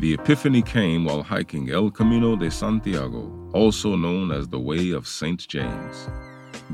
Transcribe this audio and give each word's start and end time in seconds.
The 0.00 0.14
epiphany 0.14 0.60
came 0.60 1.04
while 1.04 1.22
hiking 1.22 1.70
El 1.70 1.90
Camino 1.90 2.36
de 2.36 2.50
Santiago, 2.50 3.30
also 3.52 3.94
known 3.94 4.32
as 4.32 4.48
the 4.48 4.58
Way 4.58 4.90
of 4.90 5.06
St. 5.06 5.46
James. 5.46 6.08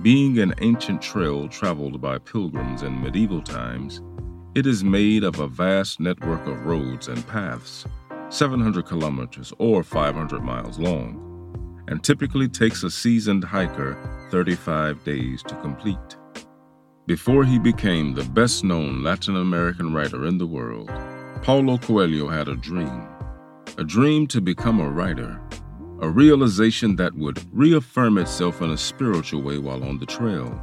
Being 0.03 0.39
an 0.39 0.55
ancient 0.61 1.03
trail 1.03 1.47
traveled 1.47 2.01
by 2.01 2.19
pilgrims 2.19 2.83
in 2.83 3.01
medieval 3.01 3.43
times, 3.43 4.01
it 4.55 4.67
is 4.67 4.83
made 4.83 5.23
of 5.23 5.39
a 5.39 5.47
vast 5.47 6.01
network 6.01 6.47
of 6.47 6.65
roads 6.65 7.09
and 7.09 7.27
paths, 7.29 7.85
700 8.31 8.87
kilometers 8.87 9.53
or 9.59 9.83
500 9.83 10.43
miles 10.43 10.79
long, 10.79 11.85
and 11.89 12.03
typically 12.03 12.49
takes 12.49 12.83
a 12.83 12.91
seasoned 12.91 13.45
hiker 13.45 13.97
35 14.31 15.05
days 15.05 15.43
to 15.43 15.55
complete. 15.57 16.17
Before 17.07 17.45
he 17.45 17.59
became 17.59 18.15
the 18.15 18.25
best 18.25 18.65
known 18.65 19.03
Latin 19.03 19.37
American 19.37 19.93
writer 19.93 20.27
in 20.27 20.39
the 20.39 20.47
world, 20.47 20.91
Paulo 21.43 21.79
Coelho 21.79 22.29
had 22.29 22.49
a 22.49 22.57
dream. 22.57 23.09
A 23.79 23.85
dream 23.85 24.27
to 24.29 24.41
become 24.41 24.81
a 24.81 24.91
writer, 24.91 25.41
a 26.01 26.09
realization 26.09 26.97
that 26.97 27.15
would 27.15 27.41
reaffirm 27.53 28.19
itself 28.19 28.61
in 28.61 28.71
a 28.71 28.77
spiritual 28.77 29.43
way 29.43 29.59
while 29.59 29.85
on 29.85 29.99
the 29.99 30.07
trail. 30.07 30.61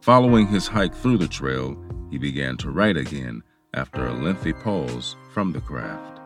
Following 0.00 0.46
his 0.46 0.66
hike 0.66 0.94
through 0.94 1.18
the 1.18 1.28
trail, 1.28 1.76
he 2.10 2.18
began 2.18 2.56
to 2.58 2.70
write 2.70 2.96
again 2.96 3.42
after 3.74 4.06
a 4.06 4.14
lengthy 4.14 4.52
pause 4.52 5.16
from 5.32 5.52
the 5.52 5.60
craft. 5.60 6.20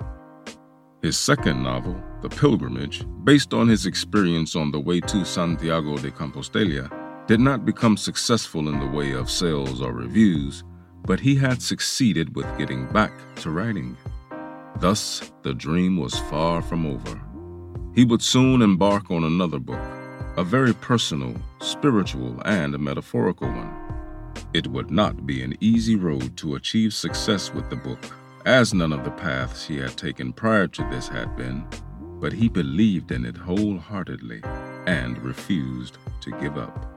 His 1.02 1.18
second 1.18 1.62
novel, 1.62 2.00
The 2.22 2.28
Pilgrimage, 2.28 3.04
based 3.24 3.52
on 3.52 3.66
his 3.66 3.86
experience 3.86 4.54
on 4.54 4.70
the 4.70 4.80
way 4.80 5.00
to 5.00 5.24
Santiago 5.24 5.98
de 5.98 6.12
Compostela, 6.12 6.90
did 7.26 7.40
not 7.40 7.64
become 7.64 7.96
successful 7.96 8.68
in 8.68 8.78
the 8.78 8.86
way 8.86 9.12
of 9.12 9.30
sales 9.30 9.82
or 9.82 9.92
reviews, 9.92 10.62
but 11.04 11.18
he 11.18 11.34
had 11.34 11.60
succeeded 11.60 12.36
with 12.36 12.46
getting 12.56 12.86
back 12.92 13.12
to 13.36 13.50
writing. 13.50 13.96
Thus, 14.76 15.32
the 15.42 15.54
dream 15.54 15.96
was 15.96 16.18
far 16.18 16.62
from 16.62 16.86
over. 16.86 17.20
He 17.94 18.04
would 18.04 18.22
soon 18.22 18.62
embark 18.62 19.10
on 19.10 19.24
another 19.24 19.58
book, 19.58 19.80
a 20.36 20.44
very 20.44 20.72
personal, 20.72 21.34
spiritual, 21.60 22.40
and 22.44 22.78
metaphorical 22.78 23.48
one. 23.48 23.76
It 24.54 24.66
would 24.66 24.90
not 24.90 25.26
be 25.26 25.42
an 25.42 25.56
easy 25.60 25.96
road 25.96 26.36
to 26.38 26.56
achieve 26.56 26.94
success 26.94 27.52
with 27.52 27.70
the 27.70 27.76
book, 27.76 27.98
as 28.44 28.74
none 28.74 28.92
of 28.92 29.04
the 29.04 29.10
paths 29.10 29.66
he 29.66 29.76
had 29.76 29.96
taken 29.96 30.32
prior 30.32 30.66
to 30.68 30.82
this 30.90 31.08
had 31.08 31.36
been, 31.36 31.66
but 32.20 32.32
he 32.32 32.48
believed 32.48 33.12
in 33.12 33.24
it 33.24 33.36
wholeheartedly 33.36 34.42
and 34.86 35.18
refused 35.18 35.98
to 36.22 36.30
give 36.40 36.56
up. 36.56 36.88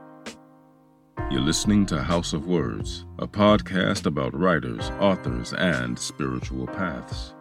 You're 1.30 1.40
listening 1.40 1.86
to 1.86 2.02
House 2.02 2.32
of 2.32 2.46
Words, 2.46 3.04
a 3.18 3.26
podcast 3.26 4.06
about 4.06 4.38
writers, 4.38 4.90
authors, 5.00 5.52
and 5.54 5.98
spiritual 5.98 6.66
paths. 6.66 7.34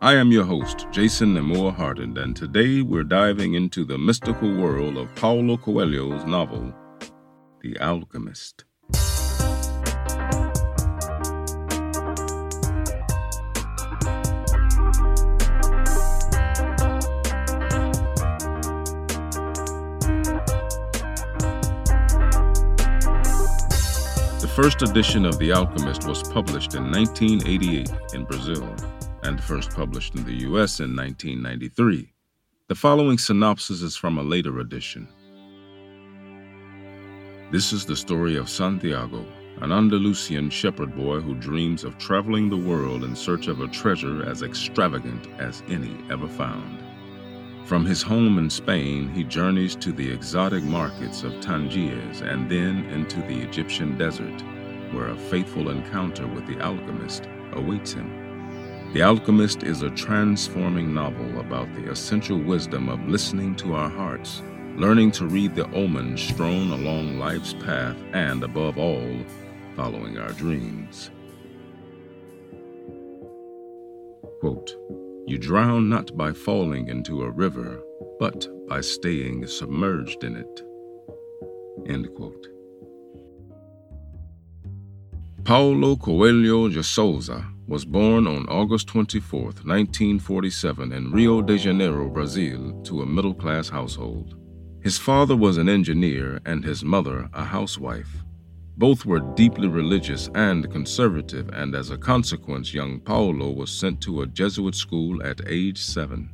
I 0.00 0.14
am 0.14 0.30
your 0.30 0.44
host, 0.44 0.86
Jason 0.92 1.34
Nemore 1.34 1.74
Hardin, 1.74 2.16
and 2.18 2.36
today 2.36 2.82
we're 2.82 3.02
diving 3.02 3.54
into 3.54 3.84
the 3.84 3.98
mystical 3.98 4.54
world 4.54 4.96
of 4.96 5.12
Paulo 5.16 5.56
Coelho's 5.56 6.24
novel, 6.24 6.72
The 7.62 7.76
Alchemist. 7.80 8.64
The 24.40 24.52
first 24.54 24.82
edition 24.82 25.26
of 25.26 25.40
The 25.40 25.50
Alchemist 25.50 26.06
was 26.06 26.22
published 26.22 26.76
in 26.76 26.88
1988 26.92 27.90
in 28.14 28.22
Brazil 28.22 28.76
and 29.28 29.44
first 29.44 29.70
published 29.76 30.14
in 30.14 30.24
the 30.24 30.46
US 30.48 30.80
in 30.80 30.96
1993. 30.96 32.14
The 32.68 32.74
following 32.74 33.18
synopsis 33.18 33.82
is 33.82 33.94
from 33.94 34.16
a 34.16 34.22
later 34.22 34.58
edition. 34.58 35.06
This 37.52 37.74
is 37.74 37.84
the 37.84 37.94
story 37.94 38.36
of 38.36 38.48
Santiago, 38.48 39.26
an 39.60 39.70
Andalusian 39.70 40.48
shepherd 40.48 40.96
boy 40.96 41.20
who 41.20 41.34
dreams 41.34 41.84
of 41.84 41.98
traveling 41.98 42.48
the 42.48 42.56
world 42.56 43.04
in 43.04 43.14
search 43.14 43.48
of 43.48 43.60
a 43.60 43.68
treasure 43.68 44.24
as 44.24 44.40
extravagant 44.40 45.26
as 45.38 45.62
any 45.68 45.94
ever 46.10 46.26
found. 46.26 46.82
From 47.66 47.84
his 47.84 48.00
home 48.00 48.38
in 48.38 48.48
Spain, 48.48 49.10
he 49.10 49.24
journeys 49.24 49.76
to 49.76 49.92
the 49.92 50.10
exotic 50.10 50.64
markets 50.64 51.22
of 51.22 51.38
Tangiers 51.42 52.22
and 52.22 52.50
then 52.50 52.86
into 52.86 53.20
the 53.20 53.42
Egyptian 53.42 53.98
desert, 53.98 54.42
where 54.92 55.08
a 55.08 55.18
fateful 55.18 55.68
encounter 55.68 56.26
with 56.26 56.46
the 56.46 56.58
alchemist 56.60 57.28
awaits 57.52 57.92
him. 57.92 58.17
The 58.94 59.02
Alchemist 59.02 59.64
is 59.64 59.82
a 59.82 59.90
transforming 59.90 60.94
novel 60.94 61.40
about 61.40 61.68
the 61.74 61.90
essential 61.90 62.38
wisdom 62.38 62.88
of 62.88 63.06
listening 63.06 63.54
to 63.56 63.74
our 63.74 63.90
hearts, 63.90 64.42
learning 64.76 65.10
to 65.12 65.26
read 65.26 65.54
the 65.54 65.70
omens 65.72 66.22
strewn 66.22 66.70
along 66.70 67.18
life's 67.18 67.52
path, 67.52 67.98
and 68.14 68.42
above 68.42 68.78
all, 68.78 69.14
following 69.76 70.16
our 70.16 70.32
dreams. 70.32 71.10
Quote, 74.40 74.74
you 75.26 75.36
drown 75.36 75.90
not 75.90 76.16
by 76.16 76.32
falling 76.32 76.88
into 76.88 77.24
a 77.24 77.30
river, 77.30 77.82
but 78.18 78.48
by 78.70 78.80
staying 78.80 79.46
submerged 79.48 80.24
in 80.24 80.34
it. 80.34 80.62
End 81.86 82.08
quote. 82.16 82.46
Paulo 85.44 85.94
Coelho 85.96 86.70
de 86.70 86.82
Souza 86.82 87.44
was 87.68 87.84
born 87.84 88.26
on 88.26 88.48
August 88.48 88.88
24, 88.88 89.42
1947, 89.42 90.90
in 90.90 91.12
Rio 91.12 91.42
de 91.42 91.58
Janeiro, 91.58 92.08
Brazil, 92.08 92.80
to 92.82 93.02
a 93.02 93.06
middle 93.06 93.34
class 93.34 93.68
household. 93.68 94.36
His 94.82 94.96
father 94.96 95.36
was 95.36 95.58
an 95.58 95.68
engineer 95.68 96.40
and 96.46 96.64
his 96.64 96.82
mother 96.82 97.28
a 97.34 97.44
housewife. 97.44 98.24
Both 98.78 99.04
were 99.04 99.34
deeply 99.34 99.68
religious 99.68 100.30
and 100.34 100.70
conservative, 100.70 101.50
and 101.52 101.74
as 101.74 101.90
a 101.90 101.98
consequence, 101.98 102.72
young 102.72 103.00
Paulo 103.00 103.50
was 103.50 103.70
sent 103.70 104.00
to 104.02 104.22
a 104.22 104.26
Jesuit 104.26 104.74
school 104.74 105.22
at 105.22 105.46
age 105.46 105.78
seven. 105.78 106.30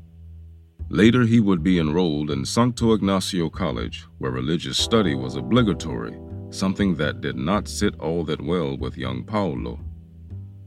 Later, 0.88 1.24
he 1.24 1.40
would 1.40 1.64
be 1.64 1.80
enrolled 1.80 2.30
in 2.30 2.44
Santo 2.44 2.92
Ignacio 2.92 3.48
College, 3.48 4.06
where 4.18 4.30
religious 4.30 4.78
study 4.78 5.16
was 5.16 5.34
obligatory, 5.34 6.16
something 6.50 6.94
that 6.94 7.20
did 7.22 7.36
not 7.36 7.66
sit 7.66 7.98
all 7.98 8.22
that 8.24 8.40
well 8.40 8.76
with 8.76 8.96
young 8.96 9.24
Paulo. 9.24 9.80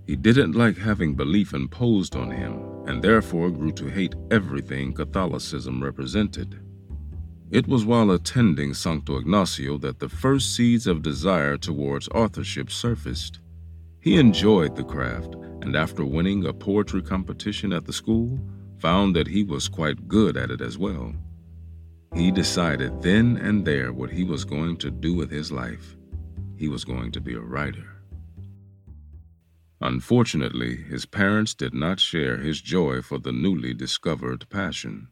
He 0.08 0.16
didn't 0.16 0.54
like 0.54 0.78
having 0.78 1.16
belief 1.16 1.54
imposed 1.54 2.16
on 2.16 2.32
him, 2.32 2.54
and 2.86 3.04
therefore 3.04 3.52
grew 3.52 3.74
to 3.74 3.88
hate 3.88 4.16
everything 4.32 4.94
Catholicism 4.94 5.84
represented. 5.84 6.62
It 7.52 7.68
was 7.68 7.84
while 7.84 8.12
attending 8.12 8.74
Santo 8.74 9.18
Ignacio 9.18 9.78
that 9.80 10.00
the 10.00 10.08
first 10.08 10.56
seeds 10.56 10.88
of 10.88 11.02
desire 11.02 11.58
towards 11.58 12.08
authorship 12.10 12.72
surfaced. 12.72 13.40
He 14.00 14.16
enjoyed 14.16 14.78
the 14.78 14.86
craft, 14.86 15.36
and 15.62 15.76
after 15.76 16.06
winning 16.06 16.46
a 16.46 16.54
poetry 16.54 17.02
competition 17.02 17.74
at 17.74 17.84
the 17.84 17.92
school, 17.92 18.40
found 18.80 19.14
that 19.14 19.28
he 19.28 19.44
was 19.44 19.68
quite 19.68 20.08
good 20.08 20.38
at 20.38 20.52
it 20.52 20.62
as 20.62 20.78
well. 20.78 21.14
He 22.16 22.32
decided 22.32 23.02
then 23.02 23.36
and 23.36 23.66
there 23.66 23.92
what 23.92 24.12
he 24.12 24.24
was 24.24 24.46
going 24.46 24.78
to 24.78 24.90
do 24.90 25.14
with 25.14 25.30
his 25.30 25.52
life. 25.52 25.98
He 26.56 26.70
was 26.70 26.86
going 26.86 27.12
to 27.12 27.20
be 27.20 27.34
a 27.34 27.42
writer. 27.42 27.97
Unfortunately, 29.80 30.76
his 30.76 31.06
parents 31.06 31.54
did 31.54 31.74
not 31.74 32.00
share 32.00 32.38
his 32.38 32.62
joy 32.62 33.02
for 33.02 33.20
the 33.20 33.32
newly 33.32 33.74
discovered 33.74 34.50
passion. 34.50 35.10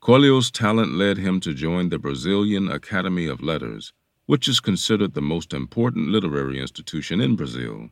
Coelho's 0.00 0.50
talent 0.50 0.92
led 0.94 1.18
him 1.18 1.38
to 1.40 1.52
join 1.52 1.88
the 1.88 1.98
Brazilian 1.98 2.70
Academy 2.70 3.26
of 3.26 3.42
Letters, 3.42 3.92
which 4.26 4.48
is 4.48 4.60
considered 4.60 5.12
the 5.12 5.20
most 5.20 5.52
important 5.52 6.08
literary 6.08 6.58
institution 6.58 7.20
in 7.20 7.36
Brazil. 7.36 7.90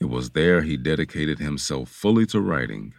It 0.00 0.06
was 0.06 0.30
there 0.30 0.62
he 0.62 0.76
dedicated 0.76 1.38
himself 1.38 1.88
fully 1.88 2.26
to 2.26 2.40
writing. 2.40 2.94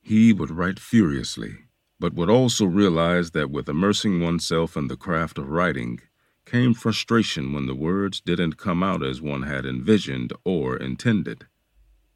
He 0.00 0.32
would 0.32 0.50
write 0.50 0.80
furiously, 0.80 1.58
but 2.00 2.14
would 2.14 2.30
also 2.30 2.64
realize 2.64 3.30
that 3.32 3.50
with 3.50 3.68
immersing 3.68 4.20
oneself 4.20 4.76
in 4.76 4.88
the 4.88 4.96
craft 4.96 5.38
of 5.38 5.48
writing 5.48 6.00
came 6.52 6.74
frustration 6.74 7.54
when 7.54 7.64
the 7.64 7.74
words 7.74 8.20
didn't 8.20 8.58
come 8.58 8.82
out 8.82 9.02
as 9.02 9.22
one 9.22 9.44
had 9.44 9.64
envisioned 9.64 10.34
or 10.44 10.76
intended. 10.76 11.46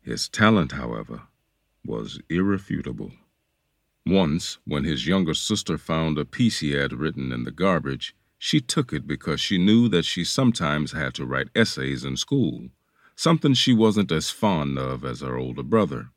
His 0.03 0.29
talent, 0.29 0.73
however, 0.73 1.23
was 1.87 2.21
irrefutable. 2.29 3.13
Once, 4.05 4.59
when 4.67 4.85
his 4.85 5.07
younger 5.07 5.33
sister 5.33 5.79
found 5.79 6.19
a 6.19 6.27
piece 6.27 6.61
he 6.61 6.73
had 6.73 6.93
written 6.93 7.33
in 7.33 7.45
the 7.45 7.51
garbage, 7.51 8.15
she 8.37 8.61
took 8.61 8.93
it 8.93 9.07
because 9.07 9.41
she 9.41 9.57
knew 9.57 9.89
that 9.89 10.05
she 10.05 10.23
sometimes 10.23 10.93
had 10.93 11.15
to 11.15 11.25
write 11.25 11.49
essays 11.57 12.05
in 12.05 12.19
school, 12.19 12.69
something 13.15 13.55
she 13.55 13.73
wasn't 13.73 14.13
as 14.13 14.29
fond 14.29 14.79
of 14.79 15.03
as 15.03 15.23
her 15.23 15.39
older 15.39 15.63
brother. 15.63 16.11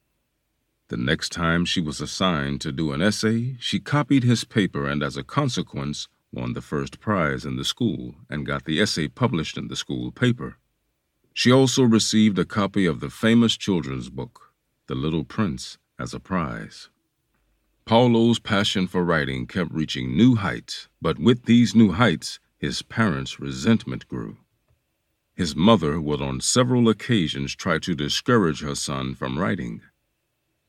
The 0.89 0.98
next 0.98 1.31
time 1.31 1.63
she 1.63 1.80
was 1.80 2.01
assigned 2.01 2.60
to 2.62 2.74
do 2.74 2.92
an 2.92 3.01
essay, 3.01 3.56
she 3.62 3.80
copied 3.80 4.25
his 4.25 4.44
paper 4.44 4.89
and, 4.89 5.01
as 5.01 5.15
a 5.15 5.24
consequence, 5.24 6.10
won 6.31 6.53
the 6.53 6.61
first 6.61 6.99
prize 6.99 7.45
in 7.45 7.55
the 7.55 7.65
school 7.65 8.15
and 8.29 8.45
got 8.45 8.65
the 8.65 8.79
essay 8.79 9.07
published 9.07 9.57
in 9.57 9.67
the 9.67 9.75
school 9.75 10.11
paper. 10.11 10.57
She 11.33 11.51
also 11.51 11.83
received 11.83 12.37
a 12.37 12.45
copy 12.45 12.85
of 12.85 12.99
the 12.99 13.09
famous 13.09 13.55
children's 13.55 14.09
book, 14.09 14.53
The 14.87 14.95
Little 14.95 15.23
Prince, 15.23 15.77
as 15.97 16.13
a 16.13 16.19
prize. 16.19 16.89
Paulo's 17.85 18.39
passion 18.39 18.87
for 18.87 19.03
writing 19.03 19.47
kept 19.47 19.71
reaching 19.71 20.15
new 20.15 20.35
heights, 20.35 20.87
but 21.01 21.17
with 21.17 21.45
these 21.45 21.73
new 21.73 21.93
heights, 21.93 22.39
his 22.57 22.81
parents' 22.81 23.39
resentment 23.39 24.07
grew. 24.07 24.37
His 25.33 25.55
mother 25.55 26.01
would 26.01 26.21
on 26.21 26.41
several 26.41 26.89
occasions 26.89 27.55
try 27.55 27.79
to 27.79 27.95
discourage 27.95 28.61
her 28.61 28.75
son 28.75 29.15
from 29.15 29.39
writing. 29.39 29.81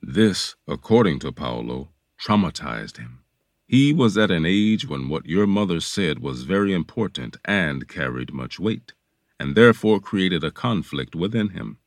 This, 0.01 0.55
according 0.69 1.19
to 1.19 1.33
Paolo, 1.33 1.91
traumatized 2.19 2.97
him. 2.99 3.25
He 3.71 3.93
was 3.93 4.19
at 4.19 4.33
an 4.33 4.45
age 4.45 4.89
when 4.89 5.09
what 5.09 5.27
your 5.27 5.47
mother 5.47 5.79
said 5.79 6.19
was 6.19 6.43
very 6.43 6.73
important 6.75 7.37
and 7.45 7.87
carried 7.87 8.35
much 8.35 8.59
weight, 8.59 8.95
and 9.39 9.55
therefore 9.55 10.01
created 10.01 10.43
a 10.43 10.51
conflict 10.51 11.15
within 11.15 11.51
him. 11.51 11.79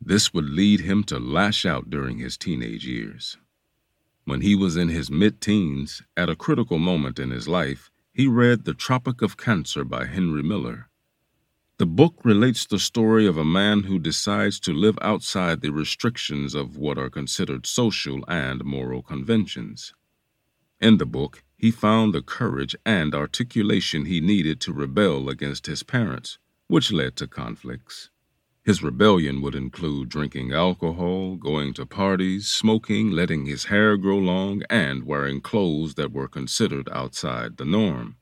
This 0.00 0.32
would 0.32 0.48
lead 0.48 0.80
him 0.80 1.04
to 1.04 1.18
lash 1.18 1.66
out 1.66 1.90
during 1.90 2.16
his 2.16 2.38
teenage 2.38 2.86
years. 2.86 3.36
When 4.24 4.40
he 4.40 4.54
was 4.54 4.74
in 4.74 4.88
his 4.88 5.10
mid 5.10 5.42
teens, 5.42 6.00
at 6.16 6.30
a 6.30 6.34
critical 6.34 6.78
moment 6.78 7.18
in 7.18 7.30
his 7.30 7.46
life, 7.46 7.90
he 8.14 8.26
read 8.26 8.64
The 8.64 8.72
Tropic 8.72 9.20
of 9.20 9.36
Cancer 9.36 9.84
by 9.84 10.06
Henry 10.06 10.42
Miller. 10.42 10.88
The 11.76 11.84
book 11.84 12.22
relates 12.24 12.64
the 12.64 12.78
story 12.78 13.26
of 13.26 13.36
a 13.36 13.44
man 13.44 13.82
who 13.82 13.98
decides 13.98 14.58
to 14.60 14.72
live 14.72 14.98
outside 15.02 15.60
the 15.60 15.72
restrictions 15.72 16.54
of 16.54 16.78
what 16.78 16.96
are 16.96 17.10
considered 17.10 17.66
social 17.66 18.24
and 18.28 18.64
moral 18.64 19.02
conventions. 19.02 19.92
In 20.82 20.98
the 20.98 21.06
book, 21.06 21.44
he 21.56 21.70
found 21.70 22.12
the 22.12 22.22
courage 22.22 22.74
and 22.84 23.14
articulation 23.14 24.06
he 24.06 24.20
needed 24.20 24.60
to 24.62 24.72
rebel 24.72 25.28
against 25.28 25.66
his 25.66 25.84
parents, 25.84 26.38
which 26.66 26.90
led 26.90 27.14
to 27.18 27.28
conflicts. 27.28 28.10
His 28.64 28.82
rebellion 28.82 29.42
would 29.42 29.54
include 29.54 30.08
drinking 30.08 30.50
alcohol, 30.50 31.36
going 31.36 31.72
to 31.74 31.86
parties, 31.86 32.48
smoking, 32.48 33.12
letting 33.12 33.46
his 33.46 33.66
hair 33.66 33.96
grow 33.96 34.18
long, 34.18 34.64
and 34.68 35.04
wearing 35.04 35.40
clothes 35.40 35.94
that 35.94 36.10
were 36.10 36.26
considered 36.26 36.88
outside 36.90 37.58
the 37.58 37.64
norm. 37.64 38.16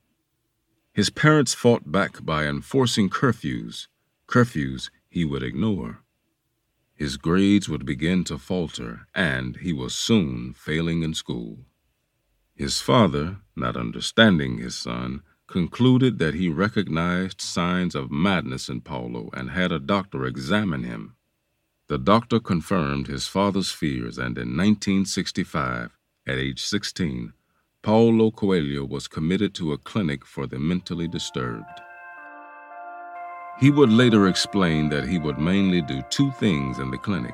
His 0.93 1.09
parents 1.09 1.55
fought 1.55 1.91
back 1.91 2.23
by 2.23 2.45
enforcing 2.45 3.09
curfews, 3.09 3.87
curfews 4.27 4.91
he 5.09 5.25
would 5.25 5.41
ignore. 5.41 6.03
His 6.93 7.17
grades 7.17 7.67
would 7.67 7.87
begin 7.87 8.23
to 8.25 8.37
falter, 8.37 9.07
and 9.15 9.57
he 9.57 9.73
was 9.73 9.95
soon 9.95 10.53
failing 10.53 11.01
in 11.01 11.15
school. 11.15 11.65
His 12.61 12.79
father, 12.79 13.37
not 13.55 13.75
understanding 13.75 14.59
his 14.59 14.77
son, 14.77 15.23
concluded 15.47 16.19
that 16.19 16.35
he 16.35 16.47
recognized 16.47 17.41
signs 17.41 17.95
of 17.95 18.11
madness 18.11 18.69
in 18.69 18.81
Paulo 18.81 19.31
and 19.33 19.49
had 19.49 19.71
a 19.71 19.79
doctor 19.79 20.27
examine 20.27 20.83
him. 20.83 21.15
The 21.87 21.97
doctor 21.97 22.39
confirmed 22.39 23.07
his 23.07 23.25
father's 23.25 23.71
fears, 23.71 24.19
and 24.19 24.37
in 24.37 24.55
1965, 24.55 25.97
at 26.27 26.37
age 26.37 26.61
16, 26.61 27.33
Paulo 27.81 28.29
Coelho 28.29 28.85
was 28.85 29.07
committed 29.07 29.55
to 29.55 29.73
a 29.73 29.79
clinic 29.79 30.23
for 30.23 30.45
the 30.45 30.59
mentally 30.59 31.07
disturbed. 31.07 31.81
He 33.59 33.71
would 33.71 33.91
later 33.91 34.27
explain 34.27 34.89
that 34.89 35.07
he 35.07 35.17
would 35.17 35.39
mainly 35.39 35.81
do 35.81 36.03
two 36.11 36.29
things 36.33 36.77
in 36.77 36.91
the 36.91 36.99
clinic 36.99 37.33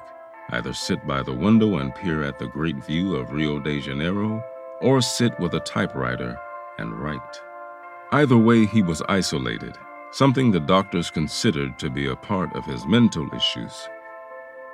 either 0.52 0.72
sit 0.72 1.06
by 1.06 1.22
the 1.22 1.34
window 1.34 1.80
and 1.80 1.94
peer 1.94 2.24
at 2.24 2.40
the 2.40 2.48
great 2.48 2.82
view 2.86 3.18
of 3.18 3.34
Rio 3.34 3.60
de 3.60 3.82
Janeiro, 3.82 4.42
or 4.82 5.02
sit 5.02 5.38
with 5.40 5.54
a 5.54 5.60
typewriter 5.62 6.40
and 6.78 7.00
write. 7.00 7.42
Either 8.12 8.38
way, 8.38 8.66
he 8.66 8.82
was 8.82 9.02
isolated, 9.10 9.78
something 10.12 10.52
the 10.52 10.60
doctors 10.60 11.10
considered 11.10 11.78
to 11.78 11.90
be 11.90 12.08
a 12.08 12.16
part 12.16 12.56
of 12.56 12.66
his 12.66 12.86
mental 12.86 13.28
issues. 13.36 13.90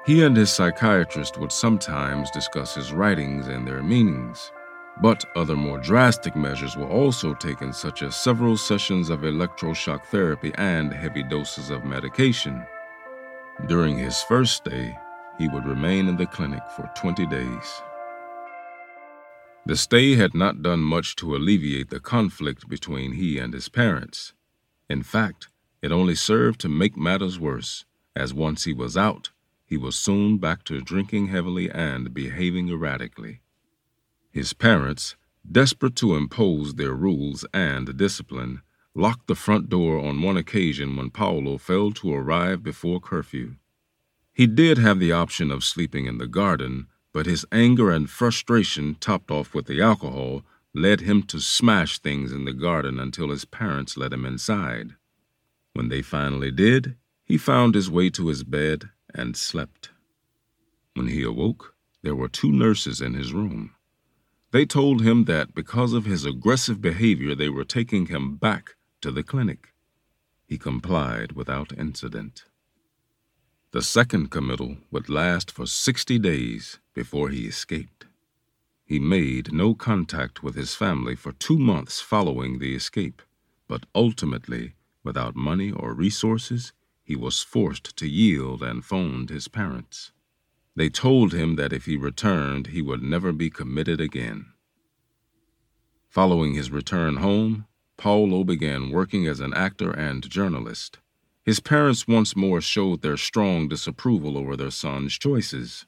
He 0.06 0.24
and 0.24 0.36
his 0.36 0.52
psychiatrist 0.52 1.38
would 1.38 1.52
sometimes 1.52 2.30
discuss 2.32 2.76
his 2.76 2.92
writings 2.92 3.48
and 3.48 3.66
their 3.66 3.82
meanings, 3.82 4.52
but 5.02 5.26
other 5.36 5.56
more 5.56 5.80
drastic 5.80 6.36
measures 6.36 6.76
were 6.76 6.90
also 6.90 7.34
taken, 7.34 7.74
such 7.74 8.04
as 8.04 8.16
several 8.16 8.58
sessions 8.58 9.10
of 9.10 9.22
electroshock 9.22 10.04
therapy 10.06 10.52
and 10.56 10.94
heavy 10.94 11.24
doses 11.24 11.70
of 11.70 11.86
medication. 11.86 12.64
During 13.68 13.98
his 13.98 14.22
first 14.24 14.58
stay, 14.58 14.98
he 15.38 15.48
would 15.48 15.66
remain 15.66 16.08
in 16.08 16.18
the 16.18 16.28
clinic 16.28 16.62
for 16.76 16.92
20 16.96 17.26
days. 17.28 17.82
The 19.66 19.78
stay 19.78 20.16
had 20.16 20.34
not 20.34 20.62
done 20.62 20.82
much 20.82 21.16
to 21.18 21.36
alleviate 21.36 21.90
the 21.90 22.02
conflict 22.02 22.68
between 22.68 23.14
he 23.14 23.38
and 23.38 23.54
his 23.54 23.70
parents. 23.70 24.34
In 24.90 25.04
fact, 25.04 25.48
it 25.82 25.92
only 25.92 26.16
served 26.16 26.60
to 26.62 26.70
make 26.70 26.98
matters 26.98 27.40
worse, 27.40 27.86
as 28.14 28.34
once 28.34 28.66
he 28.66 28.74
was 28.74 28.98
out, 28.98 29.32
he 29.66 29.78
was 29.78 29.96
soon 29.96 30.38
back 30.38 30.66
to 30.66 30.82
drinking 30.82 31.28
heavily 31.28 31.70
and 31.72 32.14
behaving 32.14 32.70
erratically. 32.70 33.42
His 34.32 34.52
parents, 34.52 35.16
desperate 35.50 35.96
to 35.98 36.16
impose 36.16 36.76
their 36.76 36.94
rules 36.94 37.46
and 37.54 37.96
discipline, 37.96 38.62
locked 38.94 39.28
the 39.28 39.36
front 39.36 39.70
door 39.70 39.98
on 39.98 40.22
one 40.22 40.38
occasion 40.38 40.98
when 40.98 41.10
Paulo 41.10 41.58
failed 41.58 41.96
to 41.98 42.14
arrive 42.14 42.64
before 42.64 43.00
curfew. 43.00 43.56
He 44.34 44.46
did 44.46 44.78
have 44.78 45.00
the 45.00 45.12
option 45.12 45.52
of 45.52 45.64
sleeping 45.64 46.06
in 46.06 46.18
the 46.18 46.28
garden, 46.28 46.88
but 47.14 47.28
his 47.28 47.46
anger 47.52 47.92
and 47.92 48.10
frustration, 48.10 48.96
topped 49.00 49.30
off 49.30 49.54
with 49.54 49.68
the 49.68 49.82
alcohol, 49.82 50.44
led 50.74 51.02
him 51.02 51.22
to 51.22 51.40
smash 51.40 52.00
things 52.00 52.32
in 52.32 52.46
the 52.46 52.54
garden 52.54 53.00
until 53.00 53.30
his 53.30 53.46
parents 53.46 53.96
let 53.96 54.12
him 54.12 54.26
inside. 54.26 54.96
When 55.74 55.90
they 55.90 56.02
finally 56.02 56.52
did, 56.52 56.96
he 57.24 57.38
found 57.38 57.76
his 57.76 57.90
way 57.90 58.10
to 58.12 58.28
his 58.28 58.44
bed 58.44 58.90
and 59.14 59.38
slept. 59.38 59.92
When 60.96 61.08
he 61.08 61.24
awoke, 61.24 61.76
there 62.02 62.16
were 62.16 62.28
two 62.28 62.52
nurses 62.52 63.00
in 63.00 63.14
his 63.14 63.34
room. 63.34 63.76
They 64.52 64.66
told 64.66 65.02
him 65.02 65.26
that 65.26 65.56
because 65.56 65.94
of 65.94 66.06
his 66.06 66.26
aggressive 66.26 66.82
behavior, 66.82 67.34
they 67.34 67.50
were 67.50 67.64
taking 67.64 68.08
him 68.08 68.36
back 68.36 68.76
to 69.02 69.12
the 69.12 69.24
clinic. 69.24 69.74
He 70.46 70.58
complied 70.58 71.32
without 71.32 71.78
incident. 71.78 72.46
The 73.74 73.82
second 73.82 74.30
committal 74.30 74.78
would 74.92 75.10
last 75.10 75.50
for 75.50 75.66
60 75.66 76.20
days 76.20 76.78
before 76.94 77.30
he 77.30 77.48
escaped. 77.48 78.06
He 78.86 79.00
made 79.00 79.52
no 79.52 79.74
contact 79.74 80.44
with 80.44 80.54
his 80.54 80.76
family 80.76 81.16
for 81.16 81.32
two 81.32 81.58
months 81.58 82.00
following 82.00 82.60
the 82.60 82.76
escape, 82.76 83.24
but 83.68 83.88
ultimately, 83.96 84.76
without 85.04 85.36
money 85.36 85.72
or 85.72 85.96
resources, 85.96 86.72
he 87.04 87.16
was 87.16 87.42
forced 87.42 87.98
to 87.98 88.08
yield 88.08 88.62
and 88.62 88.86
phoned 88.86 89.32
his 89.32 89.48
parents. 89.48 90.12
They 90.76 90.90
told 90.90 91.34
him 91.34 91.56
that 91.56 91.74
if 91.74 91.86
he 91.86 91.98
returned, 91.98 92.68
he 92.68 92.84
would 92.84 93.02
never 93.02 93.32
be 93.32 93.50
committed 93.50 94.00
again. 94.00 94.54
Following 96.10 96.54
his 96.54 96.70
return 96.70 97.16
home, 97.16 97.66
Paulo 97.98 98.44
began 98.44 98.92
working 98.92 99.26
as 99.26 99.40
an 99.40 99.56
actor 99.56 99.90
and 99.90 100.30
journalist. 100.30 101.00
His 101.46 101.60
parents 101.60 102.08
once 102.08 102.38
more 102.38 102.62
showed 102.62 103.02
their 103.02 103.18
strong 103.18 103.68
disapproval 103.68 104.38
over 104.38 104.56
their 104.56 104.72
son's 104.72 105.18
choices. 105.18 105.86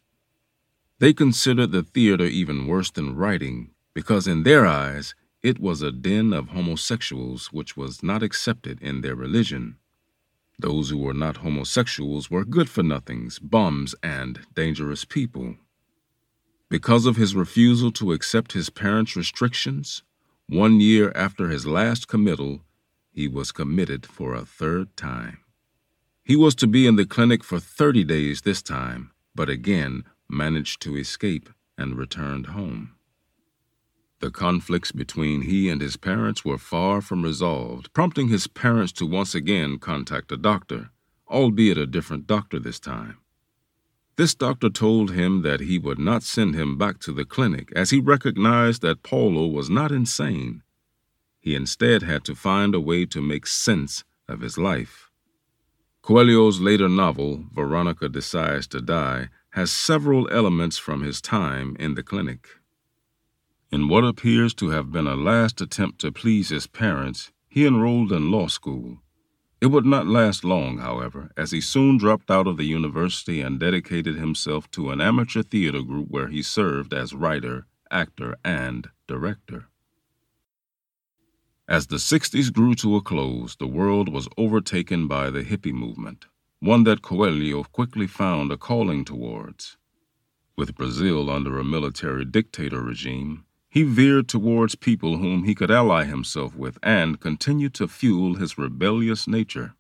They 1.00 1.14
considered 1.14 1.72
the 1.72 1.84
theater 1.84 2.26
even 2.26 2.68
worse 2.68 2.92
than 2.92 3.16
writing 3.16 3.72
because, 3.94 4.28
in 4.28 4.44
their 4.44 4.66
eyes, 4.66 5.16
it 5.42 5.60
was 5.60 5.82
a 5.82 5.94
den 5.94 6.34
of 6.34 6.50
homosexuals 6.50 7.54
which 7.54 7.78
was 7.78 8.04
not 8.04 8.22
accepted 8.22 8.82
in 8.82 9.00
their 9.00 9.16
religion. 9.16 9.78
Those 10.60 10.90
who 10.90 10.98
were 10.98 11.14
not 11.14 11.38
homosexuals 11.38 12.30
were 12.30 12.44
good 12.44 12.70
for 12.70 12.84
nothings, 12.84 13.40
bums, 13.40 13.96
and 14.04 14.42
dangerous 14.54 15.06
people. 15.06 15.56
Because 16.70 17.06
of 17.06 17.16
his 17.16 17.36
refusal 17.36 17.92
to 17.94 18.12
accept 18.12 18.54
his 18.54 18.70
parents' 18.70 19.16
restrictions, 19.16 20.04
one 20.48 20.82
year 20.82 21.14
after 21.16 21.48
his 21.48 21.66
last 21.66 22.08
committal, 22.08 22.62
he 23.14 23.30
was 23.30 23.54
committed 23.54 24.06
for 24.06 24.34
a 24.34 24.46
third 24.46 24.96
time. 24.98 25.45
He 26.26 26.36
was 26.36 26.56
to 26.56 26.66
be 26.66 26.88
in 26.88 26.96
the 26.96 27.06
clinic 27.06 27.44
for 27.44 27.60
30 27.60 28.04
days 28.04 28.42
this 28.42 28.64
time, 28.64 29.12
but 29.36 29.48
again 29.48 30.06
managed 30.28 30.82
to 30.82 30.98
escape 30.98 31.52
and 31.78 31.96
returned 31.96 32.48
home. 32.48 32.96
The 34.22 34.32
conflicts 34.32 34.92
between 34.92 35.44
he 35.44 35.70
and 35.70 35.80
his 35.80 35.98
parents 35.98 36.44
were 36.44 36.58
far 36.58 37.02
from 37.02 37.22
resolved, 37.22 37.94
prompting 37.94 38.30
his 38.30 38.48
parents 38.48 38.92
to 38.94 39.06
once 39.06 39.36
again 39.36 39.78
contact 39.78 40.32
a 40.32 40.38
doctor, 40.38 40.90
albeit 41.30 41.78
a 41.78 41.86
different 41.86 42.26
doctor 42.26 42.58
this 42.60 42.80
time. 42.80 43.20
This 44.16 44.34
doctor 44.34 44.72
told 44.72 45.12
him 45.12 45.44
that 45.44 45.60
he 45.60 45.78
would 45.78 46.00
not 46.00 46.24
send 46.24 46.56
him 46.56 46.76
back 46.76 46.98
to 47.02 47.12
the 47.12 47.26
clinic 47.26 47.72
as 47.76 47.92
he 47.92 48.00
recognized 48.00 48.82
that 48.82 49.04
Paulo 49.04 49.46
was 49.46 49.70
not 49.70 49.92
insane. 49.92 50.64
He 51.40 51.54
instead 51.54 52.02
had 52.02 52.24
to 52.24 52.34
find 52.34 52.74
a 52.74 52.82
way 52.82 53.06
to 53.06 53.22
make 53.22 53.46
sense 53.46 54.04
of 54.28 54.40
his 54.40 54.58
life. 54.58 55.05
Coelho's 56.06 56.62
later 56.62 56.88
novel, 56.88 57.46
Veronica 57.52 58.08
Decides 58.08 58.68
to 58.68 58.80
Die, 58.80 59.28
has 59.54 59.72
several 59.72 60.30
elements 60.30 60.78
from 60.78 61.02
his 61.02 61.20
time 61.20 61.76
in 61.80 61.96
the 61.96 62.04
clinic. 62.04 62.48
In 63.72 63.88
what 63.88 64.04
appears 64.04 64.54
to 64.56 64.70
have 64.70 64.92
been 64.92 65.08
a 65.08 65.16
last 65.16 65.62
attempt 65.62 66.00
to 66.02 66.12
please 66.12 66.50
his 66.50 66.68
parents, 66.68 67.32
he 67.50 67.66
enrolled 67.66 68.12
in 68.12 68.30
law 68.30 68.46
school. 68.46 69.00
It 69.60 69.72
would 69.72 69.88
not 69.88 70.06
last 70.06 70.44
long, 70.44 70.78
however, 70.78 71.32
as 71.36 71.50
he 71.50 71.60
soon 71.60 71.98
dropped 71.98 72.30
out 72.30 72.46
of 72.46 72.58
the 72.58 72.66
university 72.66 73.42
and 73.42 73.60
dedicated 73.60 74.16
himself 74.16 74.70
to 74.72 74.92
an 74.92 75.02
amateur 75.02 75.42
theater 75.42 75.82
group 75.82 76.10
where 76.12 76.28
he 76.28 76.44
served 76.44 76.94
as 76.94 77.16
writer, 77.16 77.66
actor, 77.90 78.36
and 78.44 78.92
director. 79.08 79.70
As 81.68 81.88
the 81.88 81.96
60s 81.96 82.54
grew 82.54 82.76
to 82.76 82.96
a 82.96 83.02
close, 83.02 83.56
the 83.56 83.66
world 83.66 84.08
was 84.08 84.30
overtaken 84.38 85.08
by 85.08 85.32
the 85.32 85.44
hippie 85.44 85.74
movement, 85.74 86.28
one 86.60 86.84
that 86.84 87.02
Coelho 87.02 87.64
quickly 87.64 88.06
found 88.06 88.52
a 88.52 88.58
calling 88.58 89.04
towards. 89.04 89.76
With 90.56 90.76
Brazil 90.76 91.28
under 91.30 91.58
a 91.58 91.64
military 91.64 92.24
dictator 92.24 92.82
regime, 92.82 93.46
he 93.68 93.82
veered 93.82 94.28
towards 94.28 94.76
people 94.76 95.18
whom 95.18 95.44
he 95.46 95.56
could 95.56 95.72
ally 95.72 96.04
himself 96.04 96.56
with 96.56 96.78
and 96.84 97.20
continue 97.20 97.70
to 97.70 97.88
fuel 97.88 98.36
his 98.36 98.60
rebellious 98.60 99.28
nature. 99.28 99.74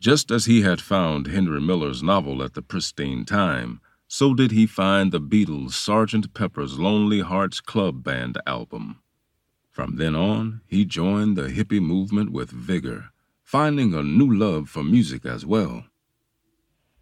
Just 0.00 0.30
as 0.30 0.46
he 0.46 0.62
had 0.62 0.80
found 0.80 1.26
Henry 1.26 1.60
Miller's 1.60 2.02
novel 2.02 2.42
at 2.42 2.54
the 2.54 2.62
pristine 2.62 3.26
time, 3.26 3.82
so 4.08 4.32
did 4.32 4.52
he 4.52 4.66
find 4.66 5.12
the 5.12 5.20
Beatles' 5.20 5.72
Sgt. 5.72 6.32
Pepper's 6.32 6.78
Lonely 6.78 7.20
Hearts 7.20 7.60
Club 7.60 8.02
Band 8.02 8.38
album. 8.46 9.02
From 9.70 9.96
then 9.96 10.16
on, 10.16 10.62
he 10.66 10.84
joined 10.84 11.36
the 11.36 11.48
hippie 11.48 11.80
movement 11.80 12.32
with 12.32 12.50
vigor, 12.50 13.10
finding 13.42 13.94
a 13.94 14.02
new 14.02 14.32
love 14.32 14.68
for 14.68 14.82
music 14.82 15.24
as 15.24 15.46
well. 15.46 15.84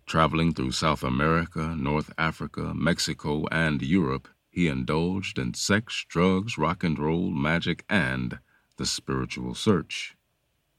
Traveling 0.07 0.53
through 0.53 0.73
South 0.73 1.03
America, 1.03 1.75
North 1.77 2.13
Africa, 2.19 2.73
Mexico, 2.75 3.47
and 3.51 3.83
Europe, 3.83 4.29
he 4.51 4.69
indulged 4.69 5.39
in 5.39 5.55
sex, 5.55 6.05
drugs, 6.09 6.59
rock 6.59 6.85
and 6.85 6.99
roll, 6.99 7.31
magic, 7.31 7.85
and 7.89 8.39
the 8.77 8.87
spiritual 8.87 9.55
search. 9.55 10.17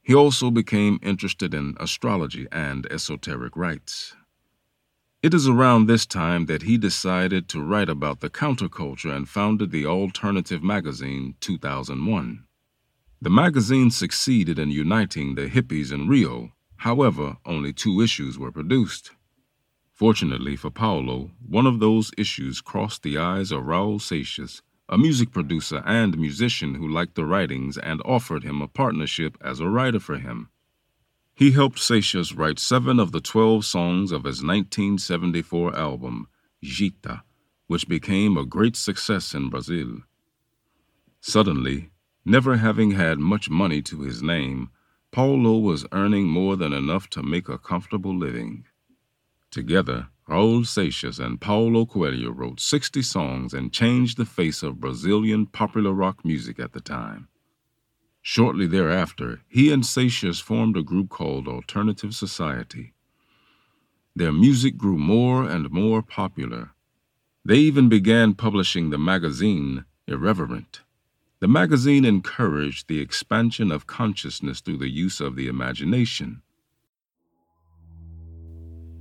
He 0.02 0.14
also 0.16 0.50
became 0.50 1.00
interested 1.04 1.54
in 1.54 1.76
astrology 1.80 2.48
and 2.52 2.86
esoteric 2.92 3.56
rites. 3.56 4.16
It 5.22 5.34
is 5.34 5.50
around 5.50 5.88
this 5.88 6.06
time 6.06 6.46
that 6.46 6.62
he 6.62 6.78
decided 6.78 7.50
to 7.50 7.62
write 7.62 7.90
about 7.90 8.22
the 8.22 8.30
counterculture 8.30 9.14
and 9.14 9.28
founded 9.28 9.70
the 9.70 9.86
alternative 9.86 10.64
magazine 10.64 11.36
2001. 11.42 12.46
The 13.22 13.30
magazine 13.30 13.92
succeeded 13.92 14.58
in 14.58 14.72
uniting 14.72 15.36
the 15.36 15.50
hippies 15.50 15.92
in 15.92 16.08
Rio, 16.08 16.54
however, 16.78 17.36
only 17.46 17.74
two 17.74 18.00
issues 18.00 18.40
were 18.40 18.54
produced. 18.54 19.12
Fortunately 19.92 20.56
for 20.56 20.70
Paulo, 20.70 21.32
one 21.46 21.68
of 21.68 21.82
those 21.82 22.12
issues 22.18 22.62
crossed 22.62 23.04
the 23.04 23.18
eyes 23.18 23.52
of 23.52 23.64
Raul 23.64 24.00
Seixas, 24.00 24.62
a 24.88 24.98
music 24.98 25.32
producer 25.32 25.84
and 25.86 26.18
musician 26.18 26.76
who 26.76 26.88
liked 26.88 27.16
the 27.16 27.26
writings 27.26 27.78
and 27.78 28.02
offered 28.06 28.44
him 28.46 28.62
a 28.62 28.70
partnership 28.70 29.38
as 29.42 29.60
a 29.60 29.68
writer 29.68 30.00
for 30.00 30.18
him. 30.18 30.48
He 31.40 31.52
helped 31.52 31.80
Seixas 31.80 32.38
write 32.38 32.60
seven 32.60 33.00
of 33.00 33.14
the 33.14 33.22
12 33.22 33.64
songs 33.64 34.12
of 34.12 34.26
his 34.26 34.44
1974 34.44 35.74
album, 35.74 36.28
Gita, 36.62 37.24
which 37.68 37.88
became 37.88 38.36
a 38.36 38.46
great 38.46 38.76
success 38.76 39.34
in 39.34 39.50
Brazil. 39.50 40.00
Suddenly, 41.22 41.92
never 42.26 42.58
having 42.58 42.92
had 42.92 43.20
much 43.20 43.50
money 43.50 43.82
to 43.84 44.02
his 44.02 44.22
name, 44.22 44.70
Paulo 45.14 45.60
was 45.60 45.86
earning 45.94 46.28
more 46.28 46.58
than 46.58 46.74
enough 46.74 47.10
to 47.12 47.24
make 47.24 47.48
a 47.48 47.58
comfortable 47.58 48.14
living. 48.14 48.66
Together, 49.50 50.10
Raul 50.28 50.66
Seixas 50.66 51.20
and 51.26 51.40
Paulo 51.40 51.86
Coelho 51.86 52.32
wrote 52.32 52.60
60 52.60 53.02
songs 53.02 53.54
and 53.54 53.72
changed 53.72 54.18
the 54.18 54.26
face 54.26 54.62
of 54.62 54.82
Brazilian 54.82 55.46
popular 55.46 55.94
rock 55.94 56.26
music 56.26 56.60
at 56.60 56.74
the 56.74 56.82
time. 56.82 57.30
Shortly 58.22 58.68
thereafter, 58.68 59.42
he 59.48 59.72
and 59.72 59.84
Seixas 59.84 60.42
formed 60.42 60.78
a 60.78 60.84
group 60.84 61.10
called 61.10 61.48
Alternative 61.48 62.14
Society. 62.14 62.94
Their 64.16 64.34
music 64.34 64.78
grew 64.78 64.98
more 64.98 65.50
and 65.50 65.72
more 65.72 66.02
popular. 66.02 66.72
They 67.46 67.60
even 67.60 67.88
began 67.88 68.34
publishing 68.34 68.90
the 68.90 68.98
magazine 68.98 69.86
Irreverent. 70.08 70.82
The 71.40 71.48
magazine 71.48 72.04
encouraged 72.04 72.88
the 72.88 73.00
expansion 73.00 73.72
of 73.72 73.88
consciousness 73.88 74.60
through 74.60 74.80
the 74.80 74.90
use 74.90 75.22
of 75.22 75.38
the 75.38 75.48
imagination. 75.48 76.42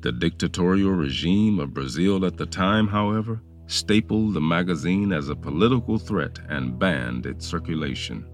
The 0.00 0.12
dictatorial 0.12 0.92
regime 0.92 1.58
of 1.58 1.75
Brazil 1.75 2.25
at 2.25 2.37
the 2.37 2.46
time, 2.46 2.87
however, 2.87 3.42
stapled 3.66 4.34
the 4.34 4.40
magazine 4.40 5.12
as 5.12 5.28
a 5.28 5.34
political 5.34 5.98
threat 5.98 6.38
and 6.48 6.78
banned 6.78 7.26
its 7.26 7.44
circulation. 7.46 8.25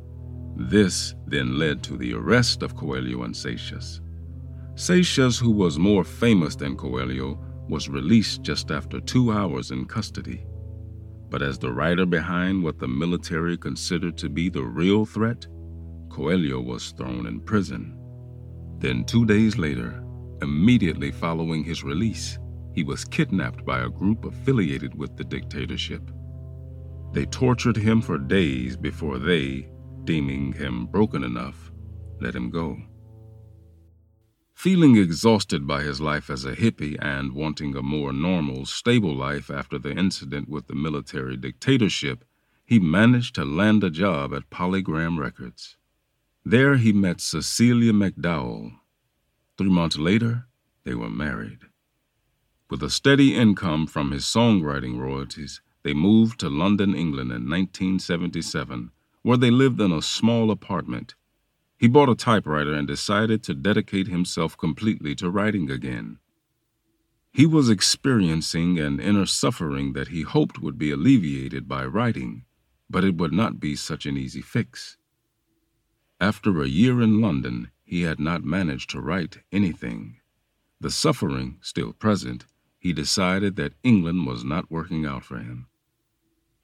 This 0.56 1.14
then 1.26 1.58
led 1.58 1.82
to 1.84 1.96
the 1.96 2.14
arrest 2.14 2.62
of 2.62 2.76
Coelho 2.76 3.24
and 3.24 3.34
Seixas. 3.34 4.00
Seixas, 4.76 5.38
who 5.38 5.50
was 5.50 5.78
more 5.78 6.04
famous 6.04 6.54
than 6.54 6.76
Coelho, 6.76 7.38
was 7.68 7.88
released 7.88 8.42
just 8.42 8.70
after 8.70 9.00
two 9.00 9.32
hours 9.32 9.70
in 9.70 9.86
custody. 9.86 10.46
But 11.30 11.42
as 11.42 11.58
the 11.58 11.72
writer 11.72 12.06
behind 12.06 12.62
what 12.62 12.78
the 12.78 12.88
military 12.88 13.56
considered 13.56 14.16
to 14.18 14.28
be 14.28 14.48
the 14.48 14.62
real 14.62 15.04
threat, 15.04 15.46
Coelho 16.08 16.60
was 16.60 16.92
thrown 16.92 17.26
in 17.26 17.40
prison. 17.40 17.98
Then, 18.78 19.04
two 19.04 19.24
days 19.24 19.58
later, 19.58 20.04
immediately 20.42 21.10
following 21.10 21.64
his 21.64 21.82
release, 21.82 22.38
he 22.72 22.84
was 22.84 23.04
kidnapped 23.04 23.64
by 23.64 23.80
a 23.80 23.88
group 23.88 24.24
affiliated 24.24 24.94
with 24.96 25.16
the 25.16 25.24
dictatorship. 25.24 26.10
They 27.12 27.26
tortured 27.26 27.76
him 27.76 28.00
for 28.00 28.18
days 28.18 28.76
before 28.76 29.18
they, 29.18 29.68
deeming 30.04 30.52
him 30.52 30.86
broken 30.86 31.24
enough, 31.24 31.72
let 32.20 32.34
him 32.34 32.50
go. 32.50 32.76
Feeling 34.54 34.96
exhausted 34.96 35.66
by 35.66 35.82
his 35.82 36.00
life 36.00 36.30
as 36.30 36.44
a 36.44 36.54
hippie 36.54 36.96
and 37.00 37.32
wanting 37.32 37.76
a 37.76 37.82
more 37.82 38.12
normal, 38.12 38.64
stable 38.64 39.14
life 39.14 39.50
after 39.50 39.78
the 39.78 39.92
incident 39.92 40.48
with 40.48 40.68
the 40.68 40.74
military 40.74 41.36
dictatorship, 41.36 42.24
he 42.64 42.78
managed 42.78 43.34
to 43.34 43.44
land 43.44 43.84
a 43.84 43.90
job 43.90 44.32
at 44.32 44.48
Polygram 44.50 45.18
Records. 45.18 45.76
There 46.44 46.76
he 46.76 46.92
met 46.92 47.20
Cecilia 47.20 47.92
McDowell. 47.92 48.72
Three 49.58 49.70
months 49.70 49.98
later, 49.98 50.46
they 50.84 50.94
were 50.94 51.10
married. 51.10 51.60
With 52.70 52.82
a 52.82 52.90
steady 52.90 53.34
income 53.34 53.86
from 53.86 54.12
his 54.12 54.24
songwriting 54.24 54.98
royalties, 54.98 55.60
they 55.82 55.94
moved 55.94 56.40
to 56.40 56.48
London, 56.48 56.94
England 56.94 57.30
in 57.30 57.48
1977 57.48 58.90
where 59.24 59.38
they 59.38 59.50
lived 59.50 59.80
in 59.80 59.90
a 59.90 60.02
small 60.02 60.50
apartment. 60.50 61.14
He 61.78 61.88
bought 61.88 62.10
a 62.10 62.14
typewriter 62.14 62.74
and 62.74 62.86
decided 62.86 63.42
to 63.44 63.54
dedicate 63.54 64.06
himself 64.06 64.54
completely 64.56 65.14
to 65.14 65.30
writing 65.30 65.70
again. 65.70 66.18
He 67.32 67.46
was 67.46 67.70
experiencing 67.70 68.78
an 68.78 69.00
inner 69.00 69.24
suffering 69.24 69.94
that 69.94 70.08
he 70.08 70.22
hoped 70.22 70.60
would 70.60 70.76
be 70.76 70.90
alleviated 70.90 71.66
by 71.66 71.86
writing, 71.86 72.44
but 72.90 73.02
it 73.02 73.16
would 73.16 73.32
not 73.32 73.58
be 73.58 73.74
such 73.74 74.04
an 74.04 74.18
easy 74.18 74.42
fix. 74.42 74.98
After 76.20 76.62
a 76.62 76.68
year 76.68 77.00
in 77.00 77.22
London, 77.22 77.70
he 77.82 78.02
had 78.02 78.20
not 78.20 78.44
managed 78.44 78.90
to 78.90 79.00
write 79.00 79.38
anything. 79.50 80.20
The 80.80 80.90
suffering 80.90 81.56
still 81.62 81.94
present, 81.94 82.44
he 82.78 82.92
decided 82.92 83.56
that 83.56 83.72
England 83.82 84.26
was 84.26 84.44
not 84.44 84.70
working 84.70 85.06
out 85.06 85.24
for 85.24 85.38
him. 85.38 85.66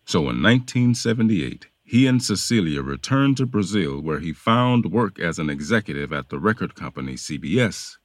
So 0.05 0.19
in 0.29 0.43
1978, 0.43 1.69
he 1.91 2.07
and 2.07 2.23
Cecilia 2.23 2.83
returned 2.83 3.37
to 3.37 3.45
Brazil 3.45 4.01
where 4.01 4.21
he 4.21 4.33
found 4.33 4.93
work 4.93 5.19
as 5.19 5.41
an 5.41 5.51
executive 5.51 6.13
at 6.13 6.29
the 6.29 6.39
record 6.39 6.77
company 6.77 7.15
CBS, 7.15 7.97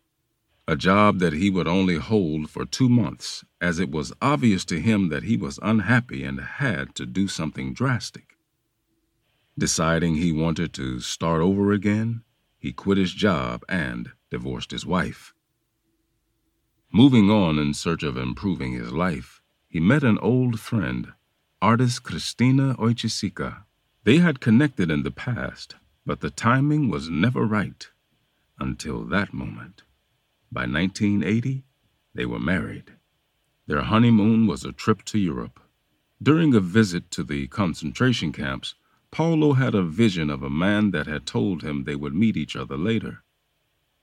a 0.68 0.76
job 0.76 1.20
that 1.20 1.34
he 1.34 1.52
would 1.52 1.68
only 1.68 1.98
hold 1.98 2.50
for 2.50 2.66
two 2.66 2.90
months, 2.90 3.46
as 3.62 3.78
it 3.78 3.92
was 3.92 4.12
obvious 4.24 4.66
to 4.66 4.82
him 4.82 5.10
that 5.10 5.22
he 5.22 5.38
was 5.38 5.60
unhappy 5.62 6.24
and 6.24 6.40
had 6.42 6.96
to 6.96 7.06
do 7.06 7.28
something 7.28 7.76
drastic. 7.76 8.40
Deciding 9.56 10.16
he 10.16 10.32
wanted 10.32 10.74
to 10.74 11.00
start 11.00 11.44
over 11.44 11.72
again, 11.72 12.24
he 12.58 12.74
quit 12.74 12.98
his 12.98 13.14
job 13.14 13.64
and 13.70 14.14
divorced 14.32 14.72
his 14.72 14.84
wife. 14.84 15.32
Moving 16.92 17.30
on 17.30 17.60
in 17.60 17.76
search 17.76 18.02
of 18.02 18.18
improving 18.18 18.72
his 18.74 18.92
life, 18.92 19.44
he 19.68 19.80
met 19.80 20.04
an 20.04 20.18
old 20.24 20.60
friend, 20.60 21.14
artist 21.62 22.02
Cristina 22.02 22.74
Oiticica. 22.80 23.66
They 24.06 24.20
had 24.20 24.40
connected 24.40 24.92
in 24.92 25.02
the 25.02 25.10
past, 25.10 25.78
but 26.06 26.20
the 26.20 26.30
timing 26.30 26.90
was 26.90 27.10
never 27.10 27.44
right 27.44 27.90
until 28.60 29.04
that 29.06 29.34
moment. 29.34 29.82
By 30.52 30.68
1980, 30.68 31.66
they 32.14 32.26
were 32.28 32.40
married. 32.40 32.94
Their 33.66 33.82
honeymoon 33.82 34.46
was 34.46 34.64
a 34.64 34.72
trip 34.72 35.04
to 35.06 35.18
Europe. 35.18 35.60
During 36.22 36.54
a 36.54 36.60
visit 36.60 37.10
to 37.12 37.24
the 37.24 37.48
concentration 37.48 38.32
camps, 38.32 38.76
Paulo 39.10 39.54
had 39.54 39.74
a 39.74 39.82
vision 39.82 40.30
of 40.30 40.44
a 40.44 40.52
man 40.52 40.92
that 40.92 41.08
had 41.08 41.26
told 41.26 41.64
him 41.64 41.84
they 41.84 41.96
would 41.96 42.14
meet 42.14 42.38
each 42.38 42.56
other 42.56 42.78
later. 42.78 43.24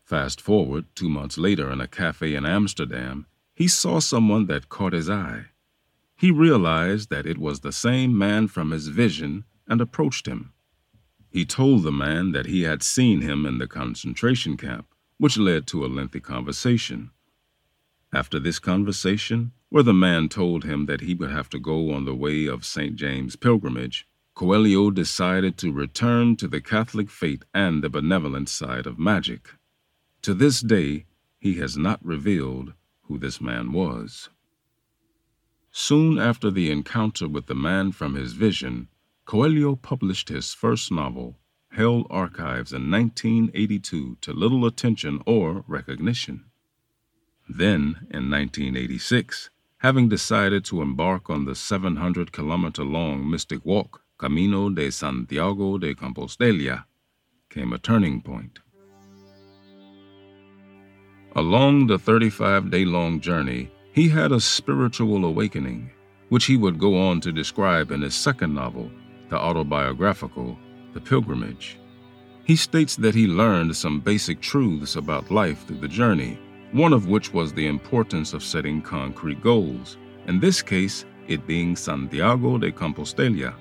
Fast 0.04 0.40
forward 0.40 0.86
two 0.96 1.08
months 1.08 1.38
later 1.38 1.70
in 1.70 1.80
a 1.80 1.86
cafe 1.86 2.34
in 2.34 2.44
Amsterdam, 2.44 3.26
he 3.54 3.68
saw 3.68 4.00
someone 4.00 4.46
that 4.46 4.68
caught 4.68 4.94
his 4.94 5.08
eye. 5.08 5.50
He 6.16 6.32
realized 6.32 7.08
that 7.10 7.24
it 7.24 7.38
was 7.38 7.60
the 7.60 7.72
same 7.72 8.18
man 8.18 8.48
from 8.48 8.72
his 8.72 8.88
vision 8.88 9.44
and 9.68 9.80
approached 9.80 10.26
him. 10.26 10.52
He 11.30 11.44
told 11.44 11.82
the 11.82 11.92
man 11.92 12.32
that 12.32 12.46
he 12.46 12.62
had 12.62 12.82
seen 12.82 13.20
him 13.22 13.46
in 13.46 13.58
the 13.58 13.66
concentration 13.66 14.56
camp, 14.56 14.86
which 15.18 15.38
led 15.38 15.66
to 15.68 15.84
a 15.84 15.88
lengthy 15.88 16.20
conversation. 16.20 17.10
After 18.12 18.38
this 18.38 18.58
conversation, 18.58 19.52
where 19.70 19.82
the 19.82 19.94
man 19.94 20.28
told 20.28 20.64
him 20.64 20.84
that 20.86 21.00
he 21.00 21.14
would 21.14 21.30
have 21.30 21.48
to 21.50 21.58
go 21.58 21.92
on 21.92 22.04
the 22.04 22.14
way 22.14 22.46
of 22.46 22.66
St. 22.66 22.96
James 22.96 23.36
pilgrimage, 23.36 24.06
Coelho 24.34 24.90
decided 24.90 25.56
to 25.58 25.72
return 25.72 26.36
to 26.36 26.48
the 26.48 26.60
Catholic 26.60 27.10
faith 27.10 27.42
and 27.54 27.82
the 27.82 27.88
benevolent 27.88 28.48
side 28.48 28.86
of 28.86 28.98
magic. 28.98 29.54
To 30.22 30.34
this 30.34 30.60
day, 30.60 31.06
he 31.38 31.54
has 31.54 31.76
not 31.76 32.04
revealed 32.04 32.74
who 33.04 33.18
this 33.18 33.40
man 33.40 33.72
was. 33.72 34.28
Soon 35.70 36.18
after 36.18 36.50
the 36.50 36.70
encounter 36.70 37.26
with 37.26 37.46
the 37.46 37.54
man 37.54 37.92
from 37.92 38.14
his 38.14 38.34
vision, 38.34 38.88
Coelho 39.24 39.76
published 39.76 40.28
his 40.28 40.52
first 40.52 40.90
novel, 40.90 41.38
Hell 41.70 42.06
Archives, 42.10 42.72
in 42.72 42.90
1982 42.90 44.18
to 44.20 44.32
little 44.32 44.66
attention 44.66 45.22
or 45.26 45.64
recognition. 45.66 46.44
Then, 47.48 48.06
in 48.10 48.30
1986, 48.30 49.50
having 49.78 50.08
decided 50.08 50.64
to 50.66 50.82
embark 50.82 51.30
on 51.30 51.44
the 51.44 51.54
700 51.54 52.32
kilometer 52.32 52.84
long 52.84 53.28
mystic 53.28 53.64
walk, 53.64 54.02
Camino 54.18 54.70
de 54.70 54.90
Santiago 54.90 55.78
de 55.78 55.94
Compostela, 55.94 56.84
came 57.48 57.72
a 57.72 57.78
turning 57.78 58.20
point. 58.20 58.58
Along 61.34 61.86
the 61.86 61.98
35 61.98 62.70
day 62.70 62.84
long 62.84 63.20
journey, 63.20 63.70
he 63.92 64.08
had 64.08 64.32
a 64.32 64.40
spiritual 64.40 65.24
awakening, 65.24 65.90
which 66.28 66.44
he 66.44 66.56
would 66.56 66.78
go 66.78 66.98
on 66.98 67.20
to 67.20 67.32
describe 67.32 67.90
in 67.90 68.02
his 68.02 68.14
second 68.14 68.54
novel, 68.54 68.90
the 69.32 69.38
autobiographical 69.38 70.58
The 70.92 71.00
Pilgrimage. 71.00 71.78
He 72.44 72.54
states 72.54 72.96
that 72.96 73.14
he 73.14 73.26
learned 73.26 73.74
some 73.74 73.98
basic 73.98 74.42
truths 74.42 74.96
about 74.96 75.30
life 75.30 75.66
through 75.66 75.80
the 75.80 75.88
journey 75.88 76.38
one 76.72 76.94
of 76.94 77.06
which 77.06 77.34
was 77.34 77.52
the 77.52 77.66
importance 77.66 78.32
of 78.32 78.42
setting 78.42 78.80
concrete 78.80 79.42
goals, 79.42 79.98
in 80.26 80.40
this 80.40 80.62
case, 80.62 81.04
it 81.28 81.46
being 81.46 81.76
Santiago 81.76 82.56
de 82.56 82.72
Compostela. 82.72 83.54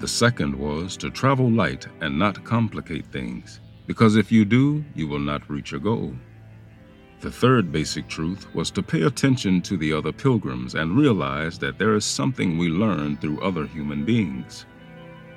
The 0.00 0.08
second 0.08 0.56
was 0.56 0.96
to 0.98 1.10
travel 1.10 1.48
light 1.48 1.86
and 2.00 2.18
not 2.18 2.42
complicate 2.44 3.06
things, 3.06 3.60
because 3.86 4.16
if 4.16 4.32
you 4.32 4.44
do, 4.44 4.84
you 4.96 5.06
will 5.06 5.20
not 5.20 5.48
reach 5.48 5.70
your 5.70 5.80
goal. 5.80 6.14
The 7.24 7.30
third 7.30 7.72
basic 7.72 8.06
truth 8.06 8.54
was 8.54 8.70
to 8.72 8.82
pay 8.82 9.00
attention 9.00 9.62
to 9.62 9.78
the 9.78 9.94
other 9.94 10.12
pilgrims 10.12 10.74
and 10.74 10.94
realize 10.94 11.58
that 11.58 11.78
there 11.78 11.94
is 11.94 12.04
something 12.04 12.58
we 12.58 12.68
learn 12.68 13.16
through 13.16 13.40
other 13.40 13.64
human 13.64 14.04
beings. 14.04 14.66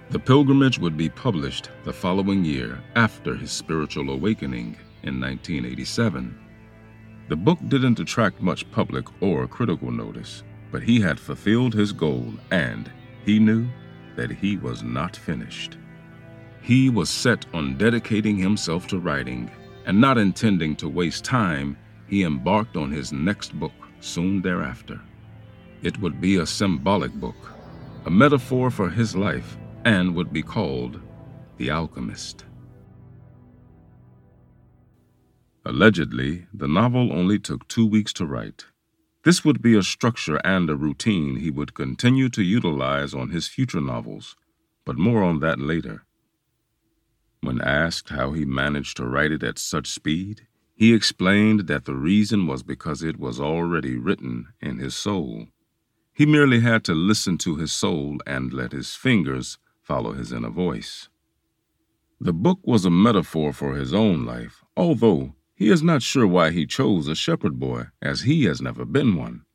The 0.09 0.19
pilgrimage 0.19 0.79
would 0.79 0.97
be 0.97 1.07
published 1.07 1.69
the 1.85 1.93
following 1.93 2.43
year 2.43 2.83
after 2.97 3.37
his 3.37 3.53
spiritual 3.53 4.09
awakening 4.09 4.75
in 5.03 5.21
1987. 5.21 6.37
The 7.29 7.37
book 7.37 7.59
didn't 7.69 8.01
attract 8.01 8.41
much 8.41 8.69
public 8.69 9.05
or 9.21 9.47
critical 9.47 9.89
notice, 9.89 10.43
but 10.73 10.83
he 10.83 10.99
had 10.99 11.17
fulfilled 11.17 11.73
his 11.73 11.93
goal 11.93 12.33
and 12.51 12.91
he 13.23 13.39
knew 13.39 13.65
that 14.17 14.29
he 14.29 14.57
was 14.57 14.83
not 14.83 15.15
finished. 15.15 15.77
He 16.61 16.89
was 16.89 17.09
set 17.09 17.45
on 17.53 17.77
dedicating 17.77 18.35
himself 18.35 18.87
to 18.87 18.99
writing, 18.99 19.49
and 19.87 19.99
not 19.99 20.17
intending 20.17 20.75
to 20.75 20.89
waste 20.89 21.23
time, 21.23 21.77
he 22.07 22.23
embarked 22.23 22.75
on 22.75 22.91
his 22.91 23.13
next 23.13 23.57
book 23.57 23.71
soon 24.01 24.41
thereafter. 24.41 24.99
It 25.81 25.97
would 25.99 26.19
be 26.19 26.35
a 26.35 26.45
symbolic 26.45 27.13
book, 27.13 27.53
a 28.05 28.11
metaphor 28.11 28.69
for 28.69 28.89
his 28.89 29.15
life, 29.15 29.57
and 29.85 30.13
would 30.13 30.33
be 30.33 30.43
called 30.43 30.99
The 31.55 31.71
Alchemist. 31.71 32.43
Allegedly, 35.65 36.47
the 36.53 36.67
novel 36.67 37.13
only 37.13 37.39
took 37.39 37.65
two 37.69 37.85
weeks 37.85 38.11
to 38.13 38.25
write. 38.25 38.65
This 39.23 39.45
would 39.45 39.61
be 39.61 39.77
a 39.77 39.83
structure 39.83 40.39
and 40.45 40.69
a 40.69 40.75
routine 40.75 41.37
he 41.37 41.49
would 41.49 41.73
continue 41.73 42.27
to 42.29 42.43
utilize 42.43 43.13
on 43.13 43.29
his 43.29 43.47
future 43.47 43.81
novels, 43.81 44.35
but 44.85 44.97
more 44.97 45.23
on 45.23 45.39
that 45.39 45.59
later. 45.59 46.06
When 47.41 47.61
asked 47.61 48.09
how 48.09 48.33
he 48.33 48.45
managed 48.45 48.97
to 48.97 49.05
write 49.05 49.31
it 49.31 49.43
at 49.43 49.59
such 49.59 49.87
speed, 49.87 50.47
he 50.75 50.93
explained 50.93 51.61
that 51.67 51.85
the 51.85 51.95
reason 51.95 52.45
was 52.45 52.63
because 52.63 53.01
it 53.01 53.17
was 53.17 53.39
already 53.39 53.95
written 53.95 54.47
in 54.61 54.77
his 54.77 54.95
soul. 54.95 55.47
He 56.13 56.25
merely 56.25 56.59
had 56.59 56.83
to 56.85 56.93
listen 56.93 57.37
to 57.39 57.55
his 57.55 57.71
soul 57.71 58.17
and 58.25 58.53
let 58.53 58.71
his 58.71 58.95
fingers 58.95 59.57
follow 59.81 60.13
his 60.13 60.31
inner 60.31 60.49
voice. 60.49 61.09
The 62.19 62.33
book 62.33 62.59
was 62.63 62.85
a 62.85 62.89
metaphor 62.89 63.53
for 63.53 63.75
his 63.75 63.93
own 63.93 64.25
life, 64.25 64.63
although 64.75 65.35
he 65.55 65.69
is 65.69 65.81
not 65.81 66.03
sure 66.03 66.27
why 66.27 66.51
he 66.51 66.67
chose 66.67 67.07
a 67.07 67.15
shepherd 67.15 67.59
boy, 67.59 67.87
as 68.01 68.21
he 68.21 68.43
has 68.45 68.61
never 68.61 68.85
been 68.85 69.15
one. 69.15 69.45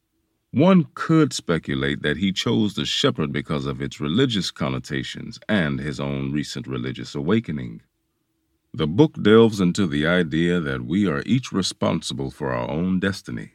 One 0.53 0.87
could 0.93 1.33
speculate 1.33 2.03
that 2.03 2.19
he 2.19 2.31
chose 2.31 2.75
the 2.75 2.85
shepherd 2.85 3.33
because 3.33 3.65
of 3.65 3.81
its 3.81 4.01
religious 4.01 4.51
connotations 4.51 5.41
and 5.49 5.81
his 5.81 5.99
own 5.99 6.31
recent 6.31 6.67
religious 6.67 7.15
awakening. 7.15 7.81
The 8.75 8.87
book 8.87 9.15
delves 9.23 9.61
into 9.61 9.87
the 9.87 10.07
idea 10.07 10.61
that 10.61 10.85
we 10.85 11.09
are 11.09 11.23
each 11.25 11.53
responsible 11.53 12.31
for 12.31 12.53
our 12.53 12.71
own 12.71 13.01
destiny. 13.01 13.53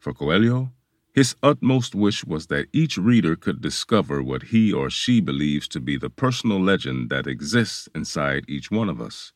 For 0.00 0.12
Coelho, 0.12 0.72
his 1.14 1.36
utmost 1.40 1.94
wish 1.94 2.24
was 2.24 2.48
that 2.48 2.66
each 2.72 2.98
reader 2.98 3.36
could 3.36 3.60
discover 3.60 4.20
what 4.20 4.44
he 4.44 4.72
or 4.72 4.90
she 4.90 5.20
believes 5.20 5.68
to 5.68 5.80
be 5.80 5.96
the 5.96 6.10
personal 6.10 6.60
legend 6.60 7.10
that 7.10 7.28
exists 7.28 7.88
inside 7.94 8.44
each 8.48 8.72
one 8.72 8.88
of 8.88 9.00
us, 9.00 9.32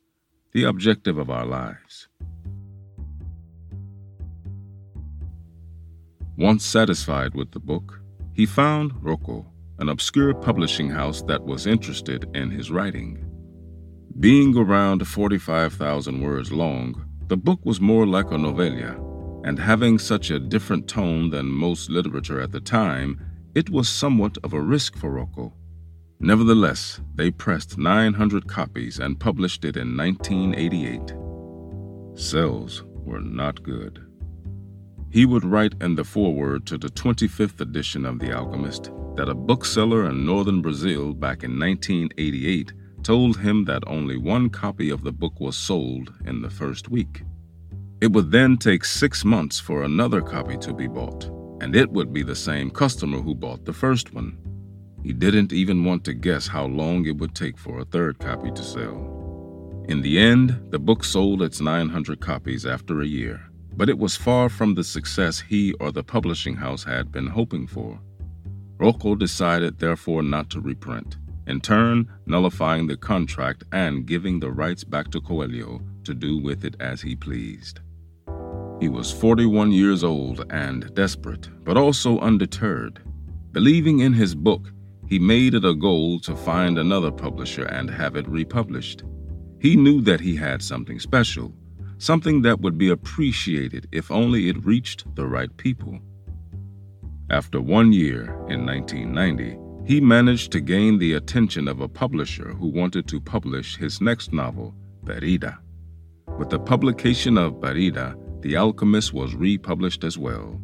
the 0.51 0.65
objective 0.65 1.19
of 1.19 1.31
our 1.31 1.47
lives. 1.47 2.09
Once 6.37 6.65
satisfied 6.65 7.35
with 7.35 7.53
the 7.53 7.61
book, 7.61 8.01
he 8.33 8.45
found 8.45 8.93
Rocco, 9.01 9.47
an 9.79 9.89
obscure 9.89 10.35
publishing 10.35 10.91
house 10.91 11.23
that 11.23 11.45
was 11.45 11.67
interested 11.67 12.29
in 12.35 12.51
his 12.51 12.71
writing. 12.71 13.25
Being 14.19 14.57
around 14.57 15.07
45,000 15.07 16.21
words 16.21 16.51
long, 16.51 17.05
the 17.29 17.37
book 17.37 17.61
was 17.65 17.81
more 17.81 18.07
like 18.07 18.33
a 18.33 18.39
novella, 18.39 18.97
and 19.45 19.59
having 19.59 19.99
such 19.99 20.31
a 20.31 20.41
different 20.41 20.89
tone 20.89 21.31
than 21.31 21.47
most 21.47 21.89
literature 21.89 22.41
at 22.41 22.51
the 22.51 22.61
time, 22.61 23.21
it 23.55 23.71
was 23.71 23.89
somewhat 23.89 24.37
of 24.43 24.53
a 24.53 24.61
risk 24.61 24.97
for 24.97 25.11
Rocco. 25.11 25.53
Nevertheless, 26.19 27.01
they 27.15 27.31
pressed 27.31 27.79
900 27.79 28.49
copies 28.49 28.99
and 28.99 29.21
published 29.21 29.65
it 29.65 29.77
in 29.77 29.97
1988. 29.97 31.15
Sales 32.19 32.83
were 33.05 33.21
not 33.21 33.63
good. 33.63 34.04
He 35.15 35.27
would 35.27 35.45
write 35.45 35.75
in 35.81 35.95
the 35.95 36.03
foreword 36.03 36.67
to 36.67 36.77
the 36.77 36.89
25th 36.89 37.61
edition 37.61 38.05
of 38.05 38.19
The 38.19 38.37
Alchemist 38.37 38.91
that 39.15 39.29
a 39.29 39.35
bookseller 39.35 40.11
in 40.11 40.27
northern 40.27 40.61
Brazil 40.61 41.15
back 41.15 41.45
in 41.45 41.57
1988 41.57 42.73
told 43.05 43.39
him 43.39 43.65
that 43.67 43.85
only 43.87 44.17
one 44.17 44.51
copy 44.51 44.91
of 44.91 45.05
the 45.05 45.13
book 45.13 45.39
was 45.39 45.57
sold 45.57 46.13
in 46.27 46.43
the 46.43 46.51
first 46.51 46.89
week. 46.89 47.23
It 48.01 48.11
would 48.11 48.33
then 48.33 48.57
take 48.57 48.85
six 48.85 49.25
months 49.25 49.61
for 49.61 49.85
another 49.85 50.21
copy 50.21 50.57
to 50.57 50.75
be 50.75 50.89
bought, 50.89 51.27
and 51.61 51.77
it 51.77 51.93
would 51.93 52.13
be 52.13 52.25
the 52.25 52.35
same 52.35 52.69
customer 52.69 53.21
who 53.21 53.37
bought 53.37 53.65
the 53.65 53.73
first 53.73 54.13
one. 54.13 54.37
He 55.05 55.13
didn't 55.13 55.53
even 55.53 55.85
want 55.85 56.03
to 56.07 56.15
guess 56.15 56.49
how 56.49 56.65
long 56.65 57.07
it 57.07 57.19
would 57.19 57.37
take 57.37 57.57
for 57.57 57.79
a 57.79 57.85
third 57.85 58.19
copy 58.19 58.51
to 58.51 58.63
sell. 58.65 59.85
In 59.89 60.01
the 60.01 60.19
end, 60.19 60.61
the 60.71 60.81
book 60.81 61.05
sold 61.05 61.41
its 61.41 61.61
900 61.61 62.19
copies 62.19 62.67
after 62.67 63.01
a 63.01 63.07
year 63.07 63.49
but 63.77 63.89
it 63.89 63.99
was 63.99 64.17
far 64.17 64.49
from 64.49 64.75
the 64.75 64.85
success 64.85 65.41
he 65.41 65.73
or 65.75 65.91
the 65.91 66.05
publishing 66.05 66.57
house 66.57 66.85
had 66.85 67.11
been 67.11 67.27
hoping 67.27 67.67
for. 67.67 68.01
Rocco 68.79 69.15
decided, 69.15 69.79
therefore, 69.79 70.23
not 70.23 70.51
to 70.51 70.61
reprint, 70.61 71.17
in 71.47 71.61
turn, 71.61 72.09
nullifying 72.27 72.87
the 72.87 72.97
contract 72.97 73.65
and 73.73 74.07
giving 74.07 74.41
the 74.41 74.51
rights 74.51 74.85
back 74.85 75.11
to 75.11 75.21
Coelho 75.21 75.81
to 76.05 76.15
do 76.15 76.39
with 76.39 76.65
it 76.65 76.77
as 76.81 77.03
he 77.03 77.15
pleased. 77.15 77.81
He 78.81 78.89
was 78.89 79.13
41 79.13 79.73
years 79.73 80.03
old 80.05 80.45
and 80.51 80.93
desperate, 80.95 81.49
but 81.65 81.77
also 81.77 82.19
undeterred. 82.21 83.01
Believing 83.53 84.01
in 84.01 84.13
his 84.13 84.35
book, 84.35 84.73
he 85.09 85.19
made 85.19 85.55
it 85.55 85.65
a 85.65 85.75
goal 85.75 86.19
to 86.21 86.35
find 86.35 86.79
another 86.79 87.11
publisher 87.11 87.65
and 87.65 87.89
have 87.91 88.17
it 88.17 88.29
republished. 88.29 89.05
He 89.61 89.77
knew 89.77 90.01
that 90.03 90.21
he 90.21 90.35
had 90.35 90.63
something 90.63 90.99
special, 90.99 91.55
something 92.05 92.43
that 92.43 92.61
would 92.61 92.77
be 92.77 92.91
appreciated 92.91 93.89
if 93.91 94.11
only 94.11 94.49
it 94.49 94.65
reached 94.65 95.05
the 95.15 95.27
right 95.27 95.57
people. 95.57 95.99
After 97.31 97.61
one 97.61 97.93
year, 97.93 98.25
in 98.49 98.67
1990, 98.67 99.59
he 99.87 100.01
managed 100.01 100.53
to 100.53 100.61
gain 100.61 100.99
the 100.99 101.15
attention 101.15 101.67
of 101.67 101.81
a 101.81 101.89
publisher 101.89 102.53
who 102.53 102.69
wanted 102.69 103.07
to 103.09 103.21
publish 103.21 103.77
his 103.77 104.01
next 104.01 104.33
novel, 104.33 104.75
Brida. 105.03 105.59
With 106.39 106.51
the 106.51 106.59
publication 106.59 107.39
of 107.39 107.61
Brida, 107.61 108.17
The 108.41 108.57
Alchemist 108.57 109.15
was 109.15 109.35
republished 109.35 110.05
as 110.05 110.19
well. 110.19 110.61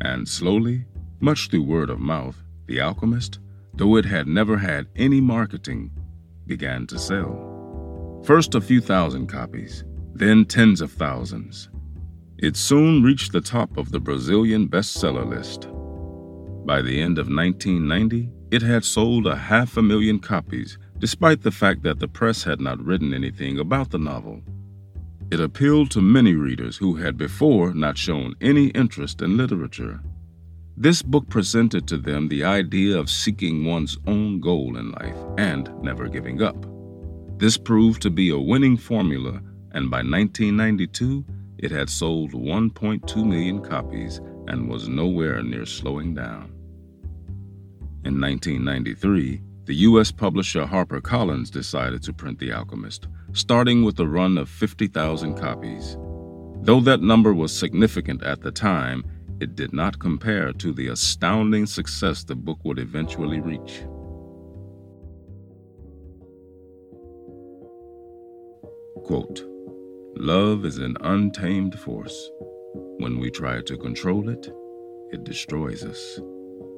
And 0.00 0.26
slowly, 0.26 0.86
much 1.20 1.50
through 1.50 1.64
word 1.64 1.90
of 1.90 2.00
mouth, 2.00 2.42
The 2.66 2.80
Alchemist, 2.80 3.38
though 3.74 3.96
it 3.96 4.06
had 4.06 4.26
never 4.26 4.56
had 4.56 4.86
any 4.96 5.20
marketing, 5.20 5.90
began 6.46 6.86
to 6.86 6.98
sell. 6.98 8.22
First 8.24 8.54
a 8.54 8.60
few 8.60 8.80
thousand 8.80 9.26
copies, 9.26 9.84
then 10.14 10.44
tens 10.44 10.80
of 10.80 10.92
thousands. 10.92 11.68
It 12.38 12.56
soon 12.56 13.02
reached 13.02 13.32
the 13.32 13.40
top 13.40 13.76
of 13.76 13.92
the 13.92 14.00
Brazilian 14.00 14.68
bestseller 14.68 15.28
list. 15.28 15.68
By 16.66 16.82
the 16.82 17.00
end 17.00 17.18
of 17.18 17.28
1990, 17.28 18.28
it 18.50 18.62
had 18.62 18.84
sold 18.84 19.26
a 19.26 19.36
half 19.36 19.76
a 19.76 19.82
million 19.82 20.18
copies, 20.18 20.78
despite 20.98 21.42
the 21.42 21.50
fact 21.50 21.82
that 21.82 21.98
the 21.98 22.08
press 22.08 22.44
had 22.44 22.60
not 22.60 22.84
written 22.84 23.14
anything 23.14 23.58
about 23.58 23.90
the 23.90 23.98
novel. 23.98 24.42
It 25.30 25.40
appealed 25.40 25.90
to 25.92 26.02
many 26.02 26.34
readers 26.34 26.76
who 26.76 26.96
had 26.96 27.16
before 27.16 27.72
not 27.72 27.96
shown 27.96 28.34
any 28.40 28.66
interest 28.68 29.22
in 29.22 29.36
literature. 29.36 30.00
This 30.76 31.00
book 31.00 31.28
presented 31.28 31.86
to 31.88 31.96
them 31.96 32.28
the 32.28 32.44
idea 32.44 32.98
of 32.98 33.08
seeking 33.08 33.64
one's 33.64 33.96
own 34.06 34.40
goal 34.40 34.76
in 34.76 34.92
life 34.92 35.16
and 35.38 35.70
never 35.82 36.08
giving 36.08 36.42
up. 36.42 36.66
This 37.38 37.56
proved 37.56 38.02
to 38.02 38.10
be 38.10 38.30
a 38.30 38.38
winning 38.38 38.76
formula, 38.76 39.40
and 39.74 39.90
by 39.90 39.98
1992, 39.98 41.24
it 41.58 41.70
had 41.70 41.88
sold 41.88 42.32
1.2 42.32 43.24
million 43.24 43.62
copies 43.62 44.20
and 44.48 44.68
was 44.68 44.88
nowhere 44.88 45.42
near 45.42 45.64
slowing 45.64 46.14
down. 46.14 46.52
In 48.04 48.20
1993, 48.20 49.40
the 49.64 49.74
U.S. 49.74 50.10
publisher 50.10 50.64
HarperCollins 50.64 51.50
decided 51.50 52.02
to 52.02 52.12
print 52.12 52.40
The 52.40 52.52
Alchemist, 52.52 53.06
starting 53.32 53.84
with 53.84 53.98
a 54.00 54.06
run 54.06 54.36
of 54.36 54.48
50,000 54.48 55.36
copies. 55.36 55.96
Though 56.62 56.80
that 56.80 57.00
number 57.00 57.32
was 57.32 57.56
significant 57.56 58.24
at 58.24 58.40
the 58.40 58.50
time, 58.50 59.04
it 59.40 59.54
did 59.54 59.72
not 59.72 60.00
compare 60.00 60.52
to 60.52 60.72
the 60.72 60.88
astounding 60.88 61.66
success 61.66 62.24
the 62.24 62.34
book 62.34 62.58
would 62.64 62.78
eventually 62.78 63.40
reach. 63.40 63.82
Quote, 69.04 69.44
Love 70.16 70.64
is 70.64 70.78
an 70.78 70.96
untamed 71.00 71.78
force. 71.78 72.30
When 72.98 73.18
we 73.18 73.30
try 73.30 73.62
to 73.62 73.76
control 73.76 74.28
it, 74.28 74.46
it 75.10 75.24
destroys 75.24 75.84
us. 75.84 76.18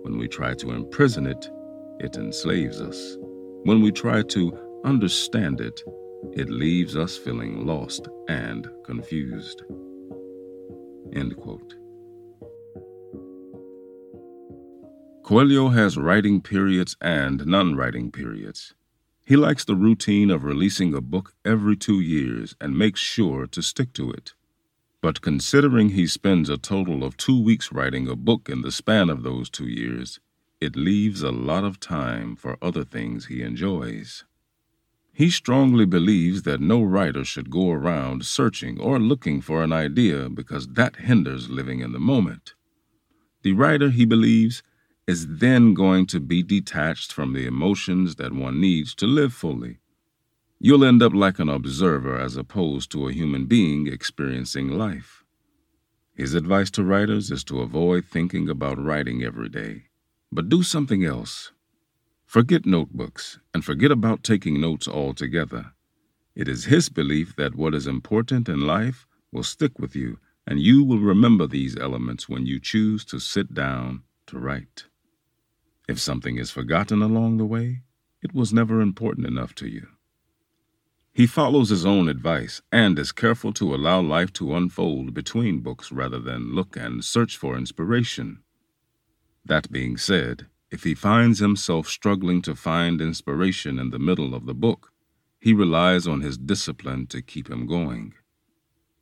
When 0.02 0.16
we 0.18 0.28
try 0.28 0.54
to 0.54 0.70
imprison 0.70 1.26
it, 1.26 1.50
it 1.98 2.16
enslaves 2.16 2.80
us. 2.80 3.16
When 3.64 3.82
we 3.82 3.90
try 3.90 4.22
to 4.22 4.80
understand 4.84 5.60
it, 5.60 5.82
it 6.32 6.48
leaves 6.48 6.96
us 6.96 7.16
feeling 7.16 7.66
lost 7.66 8.08
and 8.28 8.68
confused. 8.84 9.62
End 11.12 11.36
quote. 11.36 11.74
Coelho 15.24 15.70
has 15.70 15.96
writing 15.96 16.40
periods 16.40 16.96
and 17.00 17.44
non 17.46 17.74
writing 17.74 18.12
periods. 18.12 18.74
He 19.26 19.36
likes 19.36 19.64
the 19.64 19.74
routine 19.74 20.30
of 20.30 20.44
releasing 20.44 20.92
a 20.92 21.00
book 21.00 21.32
every 21.46 21.76
two 21.76 21.98
years 21.98 22.54
and 22.60 22.76
makes 22.76 23.00
sure 23.00 23.46
to 23.46 23.62
stick 23.62 23.94
to 23.94 24.10
it. 24.10 24.34
But 25.00 25.22
considering 25.22 25.90
he 25.90 26.06
spends 26.06 26.50
a 26.50 26.58
total 26.58 27.02
of 27.02 27.16
two 27.16 27.42
weeks 27.42 27.72
writing 27.72 28.06
a 28.06 28.16
book 28.16 28.50
in 28.50 28.60
the 28.60 28.72
span 28.72 29.08
of 29.08 29.22
those 29.22 29.48
two 29.48 29.66
years, 29.66 30.20
it 30.60 30.76
leaves 30.76 31.22
a 31.22 31.32
lot 31.32 31.64
of 31.64 31.80
time 31.80 32.36
for 32.36 32.58
other 32.60 32.84
things 32.84 33.26
he 33.26 33.40
enjoys. 33.40 34.24
He 35.12 35.30
strongly 35.30 35.86
believes 35.86 36.42
that 36.42 36.60
no 36.60 36.82
writer 36.82 37.24
should 37.24 37.48
go 37.48 37.70
around 37.70 38.26
searching 38.26 38.78
or 38.78 38.98
looking 38.98 39.40
for 39.40 39.62
an 39.62 39.72
idea 39.72 40.28
because 40.28 40.68
that 40.68 40.96
hinders 40.96 41.48
living 41.48 41.80
in 41.80 41.92
the 41.92 42.00
moment. 42.00 42.54
The 43.42 43.52
writer, 43.52 43.90
he 43.90 44.04
believes, 44.04 44.62
is 45.06 45.38
then 45.38 45.74
going 45.74 46.06
to 46.06 46.18
be 46.18 46.42
detached 46.42 47.12
from 47.12 47.32
the 47.32 47.46
emotions 47.46 48.16
that 48.16 48.32
one 48.32 48.60
needs 48.60 48.94
to 48.94 49.06
live 49.06 49.34
fully. 49.34 49.78
You'll 50.58 50.84
end 50.84 51.02
up 51.02 51.12
like 51.12 51.38
an 51.38 51.50
observer 51.50 52.18
as 52.18 52.36
opposed 52.36 52.90
to 52.92 53.08
a 53.08 53.12
human 53.12 53.44
being 53.44 53.86
experiencing 53.86 54.68
life. 54.68 55.24
His 56.14 56.32
advice 56.32 56.70
to 56.72 56.84
writers 56.84 57.30
is 57.30 57.44
to 57.44 57.60
avoid 57.60 58.06
thinking 58.06 58.48
about 58.48 58.82
writing 58.82 59.22
every 59.22 59.48
day, 59.50 59.84
but 60.32 60.48
do 60.48 60.62
something 60.62 61.04
else. 61.04 61.52
Forget 62.24 62.64
notebooks 62.64 63.38
and 63.52 63.64
forget 63.64 63.90
about 63.90 64.24
taking 64.24 64.60
notes 64.60 64.88
altogether. 64.88 65.72
It 66.34 66.48
is 66.48 66.64
his 66.64 66.88
belief 66.88 67.36
that 67.36 67.54
what 67.54 67.74
is 67.74 67.86
important 67.86 68.48
in 68.48 68.60
life 68.60 69.06
will 69.32 69.42
stick 69.42 69.78
with 69.78 69.94
you, 69.94 70.18
and 70.46 70.60
you 70.60 70.82
will 70.82 70.98
remember 70.98 71.46
these 71.46 71.76
elements 71.76 72.28
when 72.28 72.46
you 72.46 72.58
choose 72.58 73.04
to 73.06 73.18
sit 73.18 73.52
down 73.52 74.02
to 74.26 74.38
write. 74.38 74.84
If 75.86 76.00
something 76.00 76.36
is 76.38 76.50
forgotten 76.50 77.02
along 77.02 77.36
the 77.36 77.44
way, 77.44 77.82
it 78.22 78.34
was 78.34 78.52
never 78.52 78.80
important 78.80 79.26
enough 79.26 79.54
to 79.56 79.68
you. 79.68 79.88
He 81.12 81.26
follows 81.26 81.68
his 81.68 81.86
own 81.86 82.08
advice 82.08 82.60
and 82.72 82.98
is 82.98 83.12
careful 83.12 83.52
to 83.52 83.74
allow 83.74 84.00
life 84.00 84.32
to 84.34 84.56
unfold 84.56 85.14
between 85.14 85.60
books 85.60 85.92
rather 85.92 86.18
than 86.18 86.54
look 86.54 86.76
and 86.76 87.04
search 87.04 87.36
for 87.36 87.56
inspiration. 87.56 88.42
That 89.44 89.70
being 89.70 89.96
said, 89.96 90.46
if 90.70 90.82
he 90.82 90.94
finds 90.94 91.38
himself 91.38 91.86
struggling 91.86 92.42
to 92.42 92.56
find 92.56 93.00
inspiration 93.00 93.78
in 93.78 93.90
the 93.90 93.98
middle 93.98 94.34
of 94.34 94.46
the 94.46 94.54
book, 94.54 94.90
he 95.38 95.52
relies 95.52 96.06
on 96.06 96.22
his 96.22 96.38
discipline 96.38 97.06
to 97.08 97.22
keep 97.22 97.48
him 97.48 97.66
going. 97.66 98.14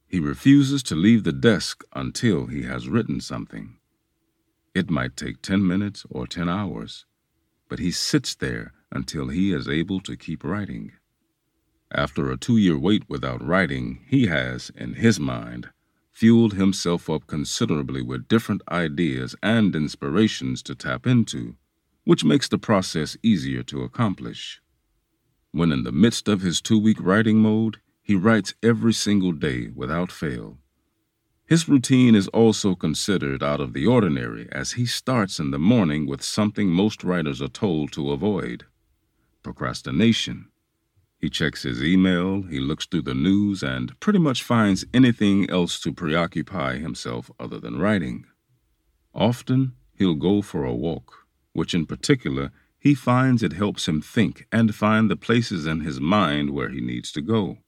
He 0.06 0.18
refuses 0.20 0.82
to 0.82 0.94
leave 0.94 1.24
the 1.24 1.32
desk 1.32 1.84
until 1.94 2.46
he 2.46 2.64
has 2.64 2.88
written 2.88 3.20
something. 3.20 3.78
It 4.74 4.90
might 4.90 5.16
take 5.16 5.42
10 5.42 5.66
minutes 5.66 6.06
or 6.08 6.26
10 6.26 6.48
hours, 6.48 7.04
but 7.68 7.78
he 7.78 7.90
sits 7.90 8.34
there 8.34 8.72
until 8.90 9.28
he 9.28 9.52
is 9.52 9.68
able 9.68 10.00
to 10.00 10.16
keep 10.16 10.42
writing. 10.42 10.92
After 11.90 12.30
a 12.30 12.38
two 12.38 12.56
year 12.56 12.78
wait 12.78 13.08
without 13.08 13.44
writing, 13.44 14.00
he 14.06 14.26
has, 14.26 14.70
in 14.74 14.94
his 14.94 15.20
mind, 15.20 15.68
fueled 16.10 16.54
himself 16.54 17.10
up 17.10 17.26
considerably 17.26 18.00
with 18.00 18.28
different 18.28 18.62
ideas 18.70 19.36
and 19.42 19.76
inspirations 19.76 20.62
to 20.62 20.74
tap 20.74 21.06
into, 21.06 21.56
which 22.04 22.24
makes 22.24 22.48
the 22.48 22.58
process 22.58 23.16
easier 23.22 23.62
to 23.62 23.82
accomplish. 23.82 24.62
When 25.50 25.70
in 25.70 25.84
the 25.84 25.92
midst 25.92 26.28
of 26.28 26.40
his 26.40 26.62
two 26.62 26.78
week 26.78 26.98
writing 26.98 27.40
mode, 27.40 27.78
he 28.00 28.14
writes 28.14 28.54
every 28.62 28.94
single 28.94 29.32
day 29.32 29.68
without 29.68 30.10
fail. 30.10 30.58
His 31.52 31.68
routine 31.68 32.14
is 32.14 32.28
also 32.28 32.74
considered 32.74 33.42
out 33.42 33.60
of 33.60 33.74
the 33.74 33.86
ordinary 33.86 34.48
as 34.50 34.72
he 34.72 34.86
starts 34.86 35.38
in 35.38 35.50
the 35.50 35.58
morning 35.58 36.06
with 36.06 36.22
something 36.22 36.70
most 36.70 37.04
writers 37.04 37.42
are 37.42 37.48
told 37.48 37.92
to 37.92 38.10
avoid 38.10 38.64
procrastination. 39.42 40.48
He 41.18 41.28
checks 41.28 41.64
his 41.64 41.84
email, 41.84 42.40
he 42.40 42.58
looks 42.58 42.86
through 42.86 43.02
the 43.02 43.12
news, 43.12 43.62
and 43.62 44.00
pretty 44.00 44.18
much 44.18 44.42
finds 44.42 44.86
anything 44.94 45.50
else 45.50 45.78
to 45.80 45.92
preoccupy 45.92 46.78
himself 46.78 47.30
other 47.38 47.60
than 47.60 47.78
writing. 47.78 48.24
Often, 49.14 49.74
he'll 49.98 50.14
go 50.14 50.40
for 50.40 50.64
a 50.64 50.72
walk, 50.74 51.26
which 51.52 51.74
in 51.74 51.84
particular 51.84 52.50
he 52.78 52.94
finds 52.94 53.42
it 53.42 53.52
helps 53.52 53.86
him 53.86 54.00
think 54.00 54.46
and 54.50 54.74
find 54.74 55.10
the 55.10 55.16
places 55.16 55.66
in 55.66 55.80
his 55.80 56.00
mind 56.00 56.48
where 56.48 56.70
he 56.70 56.80
needs 56.80 57.12
to 57.12 57.20
go. 57.20 57.58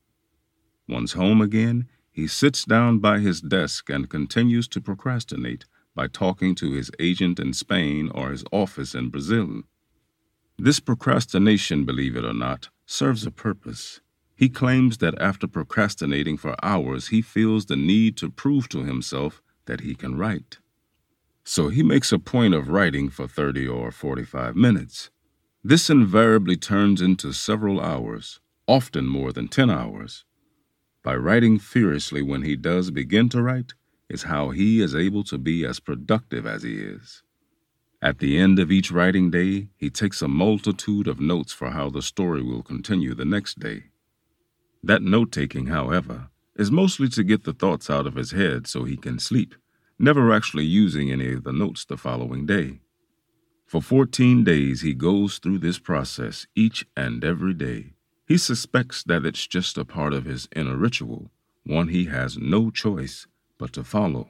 Once 0.88 1.12
home 1.12 1.42
again, 1.42 1.87
he 2.14 2.29
sits 2.29 2.64
down 2.64 3.00
by 3.00 3.18
his 3.18 3.40
desk 3.40 3.90
and 3.90 4.09
continues 4.09 4.68
to 4.68 4.81
procrastinate 4.81 5.64
by 5.96 6.07
talking 6.07 6.55
to 6.55 6.70
his 6.70 6.88
agent 7.00 7.40
in 7.40 7.53
Spain 7.53 8.09
or 8.14 8.31
his 8.31 8.44
office 8.53 8.94
in 8.94 9.09
Brazil. 9.09 9.62
This 10.57 10.79
procrastination, 10.79 11.85
believe 11.85 12.16
it 12.16 12.24
or 12.24 12.33
not, 12.33 12.68
serves 12.87 13.27
a 13.27 13.33
purpose. 13.33 14.00
He 14.37 14.48
claims 14.48 14.98
that 14.98 15.20
after 15.20 15.48
procrastinating 15.48 16.37
for 16.37 16.55
hours, 16.62 17.09
he 17.09 17.20
feels 17.20 17.66
the 17.66 17.77
need 17.77 18.16
to 18.18 18.31
prove 18.31 18.68
to 18.68 18.85
himself 18.85 19.42
that 19.66 19.81
he 19.81 19.96
can 19.96 20.16
write. 20.16 20.59
So 21.42 21.68
he 21.68 21.83
makes 21.83 22.12
a 22.12 22.20
point 22.20 22.55
of 22.55 22.68
writing 22.68 23.11
for 23.11 23.27
30 23.27 23.66
or 23.66 23.90
45 23.90 24.55
minutes. 24.55 25.11
This 25.64 25.90
invariably 25.90 26.57
turns 26.57 27.00
into 27.00 27.33
several 27.33 27.81
hours, 27.81 28.38
often 28.68 29.09
more 29.09 29.33
than 29.33 29.48
10 29.48 29.68
hours. 29.68 30.24
By 31.04 31.16
writing 31.16 31.58
furiously 31.58 32.22
when 32.22 32.42
he 32.42 32.56
does 32.56 32.90
begin 32.90 33.28
to 33.28 33.42
write 33.42 33.74
is 34.08 34.22
how 34.22 34.50
he 34.50 34.80
is 34.80 34.94
able 34.94 35.22
to 35.24 35.36
be 35.36 35.64
as 35.64 35.78
productive 35.78 36.46
as 36.46 36.62
he 36.62 36.76
is. 36.78 37.22
At 38.00 38.20
the 38.20 38.38
end 38.38 38.58
of 38.58 38.72
each 38.72 38.90
writing 38.90 39.30
day, 39.30 39.68
he 39.76 39.90
takes 39.90 40.22
a 40.22 40.28
multitude 40.28 41.06
of 41.06 41.20
notes 41.20 41.52
for 41.52 41.70
how 41.70 41.90
the 41.90 42.00
story 42.00 42.42
will 42.42 42.62
continue 42.62 43.14
the 43.14 43.26
next 43.26 43.58
day. 43.58 43.84
That 44.82 45.02
note 45.02 45.30
taking, 45.30 45.66
however, 45.66 46.30
is 46.56 46.70
mostly 46.70 47.08
to 47.10 47.22
get 47.22 47.44
the 47.44 47.52
thoughts 47.52 47.90
out 47.90 48.06
of 48.06 48.14
his 48.14 48.30
head 48.30 48.66
so 48.66 48.84
he 48.84 48.96
can 48.96 49.18
sleep, 49.18 49.54
never 49.98 50.32
actually 50.32 50.64
using 50.64 51.10
any 51.10 51.34
of 51.34 51.44
the 51.44 51.52
notes 51.52 51.84
the 51.84 51.98
following 51.98 52.46
day. 52.46 52.80
For 53.66 53.82
14 53.82 54.44
days, 54.44 54.80
he 54.82 54.94
goes 54.94 55.38
through 55.38 55.58
this 55.58 55.78
process 55.78 56.46
each 56.54 56.86
and 56.96 57.24
every 57.24 57.54
day. 57.54 57.93
He 58.26 58.38
suspects 58.38 59.02
that 59.04 59.26
it's 59.26 59.46
just 59.46 59.76
a 59.76 59.84
part 59.84 60.14
of 60.14 60.24
his 60.24 60.48
inner 60.56 60.76
ritual, 60.76 61.30
one 61.64 61.88
he 61.88 62.06
has 62.06 62.38
no 62.38 62.70
choice 62.70 63.26
but 63.58 63.72
to 63.74 63.84
follow. 63.84 64.28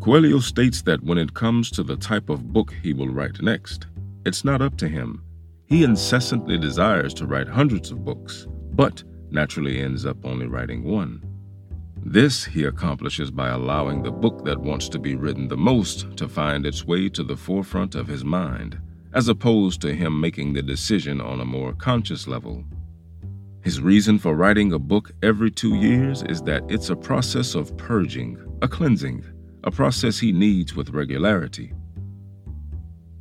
Coelho 0.00 0.40
states 0.40 0.82
that 0.82 1.02
when 1.02 1.16
it 1.16 1.32
comes 1.32 1.70
to 1.70 1.82
the 1.82 1.96
type 1.96 2.28
of 2.28 2.52
book 2.52 2.74
he 2.82 2.92
will 2.92 3.08
write 3.08 3.40
next, 3.40 3.86
it's 4.26 4.44
not 4.44 4.60
up 4.60 4.76
to 4.78 4.88
him. 4.88 5.22
He 5.64 5.84
incessantly 5.84 6.58
desires 6.58 7.14
to 7.14 7.26
write 7.26 7.48
hundreds 7.48 7.90
of 7.90 8.04
books, 8.04 8.46
but 8.74 9.02
naturally 9.30 9.80
ends 9.80 10.04
up 10.04 10.26
only 10.26 10.46
writing 10.46 10.84
one. 10.84 11.24
This 12.04 12.44
he 12.44 12.64
accomplishes 12.64 13.30
by 13.30 13.48
allowing 13.48 14.02
the 14.02 14.10
book 14.10 14.44
that 14.44 14.60
wants 14.60 14.88
to 14.90 14.98
be 14.98 15.14
written 15.14 15.48
the 15.48 15.56
most 15.56 16.16
to 16.18 16.28
find 16.28 16.66
its 16.66 16.84
way 16.84 17.08
to 17.08 17.22
the 17.22 17.36
forefront 17.36 17.94
of 17.94 18.08
his 18.08 18.24
mind, 18.24 18.78
as 19.14 19.28
opposed 19.28 19.80
to 19.80 19.94
him 19.94 20.20
making 20.20 20.52
the 20.52 20.62
decision 20.62 21.20
on 21.20 21.40
a 21.40 21.44
more 21.44 21.72
conscious 21.74 22.26
level. 22.26 22.64
His 23.62 23.80
reason 23.80 24.18
for 24.18 24.34
writing 24.34 24.72
a 24.72 24.78
book 24.78 25.12
every 25.22 25.50
two 25.50 25.76
years 25.76 26.22
is 26.24 26.42
that 26.42 26.64
it's 26.68 26.90
a 26.90 26.96
process 26.96 27.54
of 27.54 27.76
purging, 27.76 28.36
a 28.60 28.68
cleansing, 28.68 29.24
a 29.64 29.70
process 29.70 30.18
he 30.18 30.32
needs 30.32 30.74
with 30.74 30.90
regularity. 30.90 31.72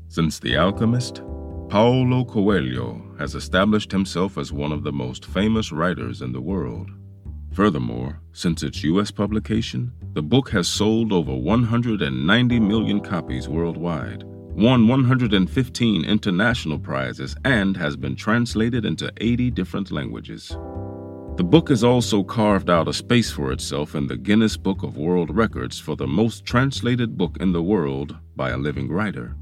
Since 0.07 0.39
The 0.39 0.57
Alchemist, 0.57 1.21
Paulo 1.69 2.25
Coelho 2.25 3.15
has 3.19 3.35
established 3.35 3.91
himself 3.91 4.37
as 4.37 4.51
one 4.51 4.71
of 4.71 4.83
the 4.83 4.91
most 4.91 5.25
famous 5.25 5.71
writers 5.71 6.21
in 6.21 6.31
the 6.33 6.41
world. 6.41 6.89
Furthermore, 7.53 8.19
since 8.33 8.63
its 8.63 8.83
U.S. 8.83 9.11
publication, 9.11 9.93
the 10.13 10.21
book 10.21 10.49
has 10.49 10.67
sold 10.67 11.13
over 11.13 11.33
190 11.33 12.59
million 12.59 12.99
copies 12.99 13.47
worldwide, 13.47 14.23
won 14.55 14.87
115 14.87 16.05
international 16.05 16.79
prizes, 16.79 17.35
and 17.45 17.75
has 17.77 17.95
been 17.95 18.15
translated 18.15 18.85
into 18.85 19.11
80 19.17 19.51
different 19.51 19.91
languages. 19.91 20.55
The 21.37 21.45
book 21.45 21.69
has 21.69 21.83
also 21.83 22.23
carved 22.23 22.69
out 22.69 22.87
a 22.87 22.93
space 22.93 23.31
for 23.31 23.51
itself 23.51 23.95
in 23.95 24.07
the 24.07 24.17
Guinness 24.17 24.57
Book 24.57 24.83
of 24.83 24.97
World 24.97 25.35
Records 25.35 25.79
for 25.79 25.95
the 25.95 26.05
most 26.05 26.45
translated 26.45 27.17
book 27.17 27.37
in 27.39 27.53
the 27.53 27.63
world 27.63 28.17
by 28.35 28.49
a 28.49 28.57
living 28.57 28.89
writer. 28.89 29.35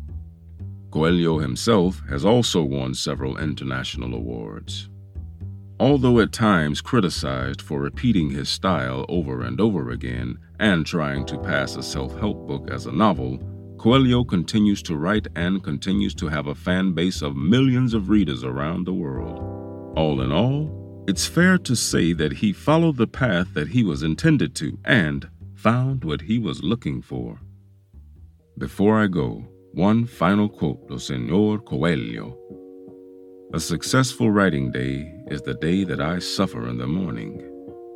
Coelho 0.92 1.40
himself 1.40 2.02
has 2.10 2.24
also 2.24 2.64
won 2.64 2.94
several 2.94 3.38
international 3.38 4.14
awards. 4.14 4.90
Although 5.80 6.20
at 6.20 6.32
times 6.32 6.82
criticized 6.82 7.62
for 7.62 7.80
repeating 7.80 8.30
his 8.30 8.50
style 8.50 9.06
over 9.10 9.42
and 9.42 9.60
over 9.62 9.92
again 9.92 10.38
and 10.60 10.86
trying 10.86 11.26
to 11.26 11.38
pass 11.38 11.76
a 11.76 11.84
self 11.84 12.18
help 12.20 12.48
book 12.48 12.70
as 12.70 12.86
a 12.86 12.92
novel, 12.92 13.40
Coelho 13.80 14.26
continues 14.26 14.84
to 14.84 14.98
write 14.98 15.28
and 15.38 15.64
continues 15.64 16.14
to 16.16 16.28
have 16.28 16.48
a 16.48 16.54
fan 16.54 16.92
base 16.92 17.22
of 17.22 17.38
millions 17.38 17.94
of 17.94 18.10
readers 18.10 18.44
around 18.44 18.84
the 18.84 18.94
world. 18.94 19.40
All 19.98 20.20
in 20.20 20.34
all, 20.34 21.06
it's 21.08 21.26
fair 21.26 21.58
to 21.60 21.78
say 21.78 22.12
that 22.12 22.34
he 22.34 22.52
followed 22.52 22.98
the 22.98 23.08
path 23.08 23.54
that 23.54 23.70
he 23.70 23.86
was 23.86 24.04
intended 24.04 24.54
to 24.56 24.78
and 24.84 25.30
found 25.56 26.04
what 26.04 26.20
he 26.20 26.40
was 26.40 26.62
looking 26.62 27.02
for. 27.02 27.40
Before 28.58 29.00
I 29.02 29.08
go, 29.08 29.48
one 29.72 30.06
final 30.06 30.50
quote 30.50 30.86
of 30.92 31.02
Senor 31.02 31.60
Coelho. 31.60 32.38
A 33.54 33.62
successful 33.62 34.30
writing 34.30 34.74
day 34.74 35.10
is 35.28 35.42
the 35.44 35.54
day 35.54 35.86
that 35.86 36.02
I 36.02 36.20
suffer 36.20 36.68
in 36.68 36.80
the 36.80 36.88
morning 36.88 37.42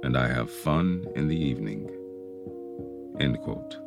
and 0.02 0.18
I 0.18 0.30
have 0.30 0.50
fun 0.50 1.06
in 1.18 1.28
the 1.28 1.38
evening. 1.38 1.90
End 3.20 3.38
quote. 3.42 3.83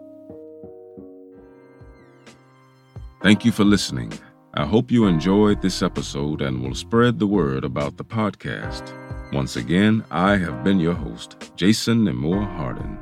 Thank 3.22 3.44
you 3.44 3.52
for 3.52 3.64
listening. 3.64 4.12
I 4.55 4.64
hope 4.64 4.90
you 4.90 5.07
enjoyed 5.07 5.61
this 5.61 5.83
episode 5.83 6.40
and 6.40 6.62
will 6.62 6.74
spread 6.74 7.18
the 7.18 7.26
word 7.26 7.64
about 7.64 7.96
the 7.96 8.05
podcast. 8.05 8.92
Once 9.33 9.57
again, 9.57 10.05
I 10.11 10.37
have 10.37 10.62
been 10.62 10.79
your 10.79 10.94
host, 10.94 11.52
Jason 11.57 12.05
Nemore 12.05 12.46
Hardin. 12.57 12.98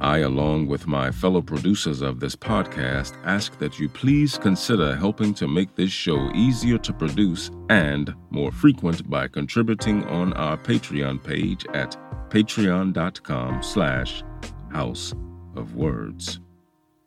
I, 0.00 0.18
along 0.18 0.66
with 0.66 0.88
my 0.88 1.12
fellow 1.12 1.40
producers 1.40 2.02
of 2.02 2.18
this 2.18 2.34
podcast, 2.34 3.16
ask 3.24 3.56
that 3.58 3.78
you 3.78 3.88
please 3.88 4.36
consider 4.36 4.96
helping 4.96 5.32
to 5.34 5.46
make 5.46 5.74
this 5.76 5.92
show 5.92 6.30
easier 6.34 6.76
to 6.78 6.92
produce 6.92 7.50
and 7.70 8.12
more 8.30 8.50
frequent 8.50 9.08
by 9.08 9.28
contributing 9.28 10.04
on 10.06 10.32
our 10.32 10.56
Patreon 10.56 11.22
page 11.22 11.64
at 11.72 11.96
patreon.com 12.30 13.62
slash 13.62 14.24
house 14.72 15.14
of 15.54 15.76
words. 15.76 16.40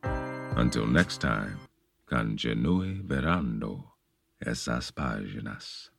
Until 0.04 0.88
next 0.88 1.20
time. 1.20 1.65
Verando 3.04 3.96
esas 4.40 4.92
páginas. 4.92 5.90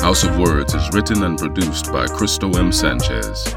House 0.00 0.24
of 0.24 0.38
Words 0.38 0.74
is 0.74 0.88
written 0.92 1.22
and 1.22 1.38
produced 1.38 1.92
by 1.92 2.06
Cristo 2.06 2.50
M. 2.58 2.72
Sanchez, 2.72 3.54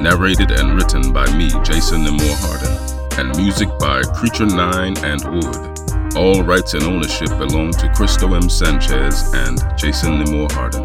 narrated 0.00 0.50
and 0.50 0.76
written 0.76 1.12
by 1.12 1.26
me, 1.36 1.48
Jason 1.64 2.04
Nemore 2.04 2.36
Hardin, 2.42 3.18
and 3.18 3.36
music 3.36 3.68
by 3.78 4.02
Creature 4.02 4.46
Nine 4.46 4.96
and 4.98 5.24
Wood. 5.24 6.16
All 6.16 6.44
rights 6.44 6.74
and 6.74 6.84
ownership 6.84 7.30
belong 7.38 7.72
to 7.72 7.90
Cristo 7.94 8.34
M. 8.34 8.48
Sanchez 8.48 9.32
and 9.34 9.58
Jason 9.78 10.22
Nemore 10.22 10.52
Hardin. 10.52 10.83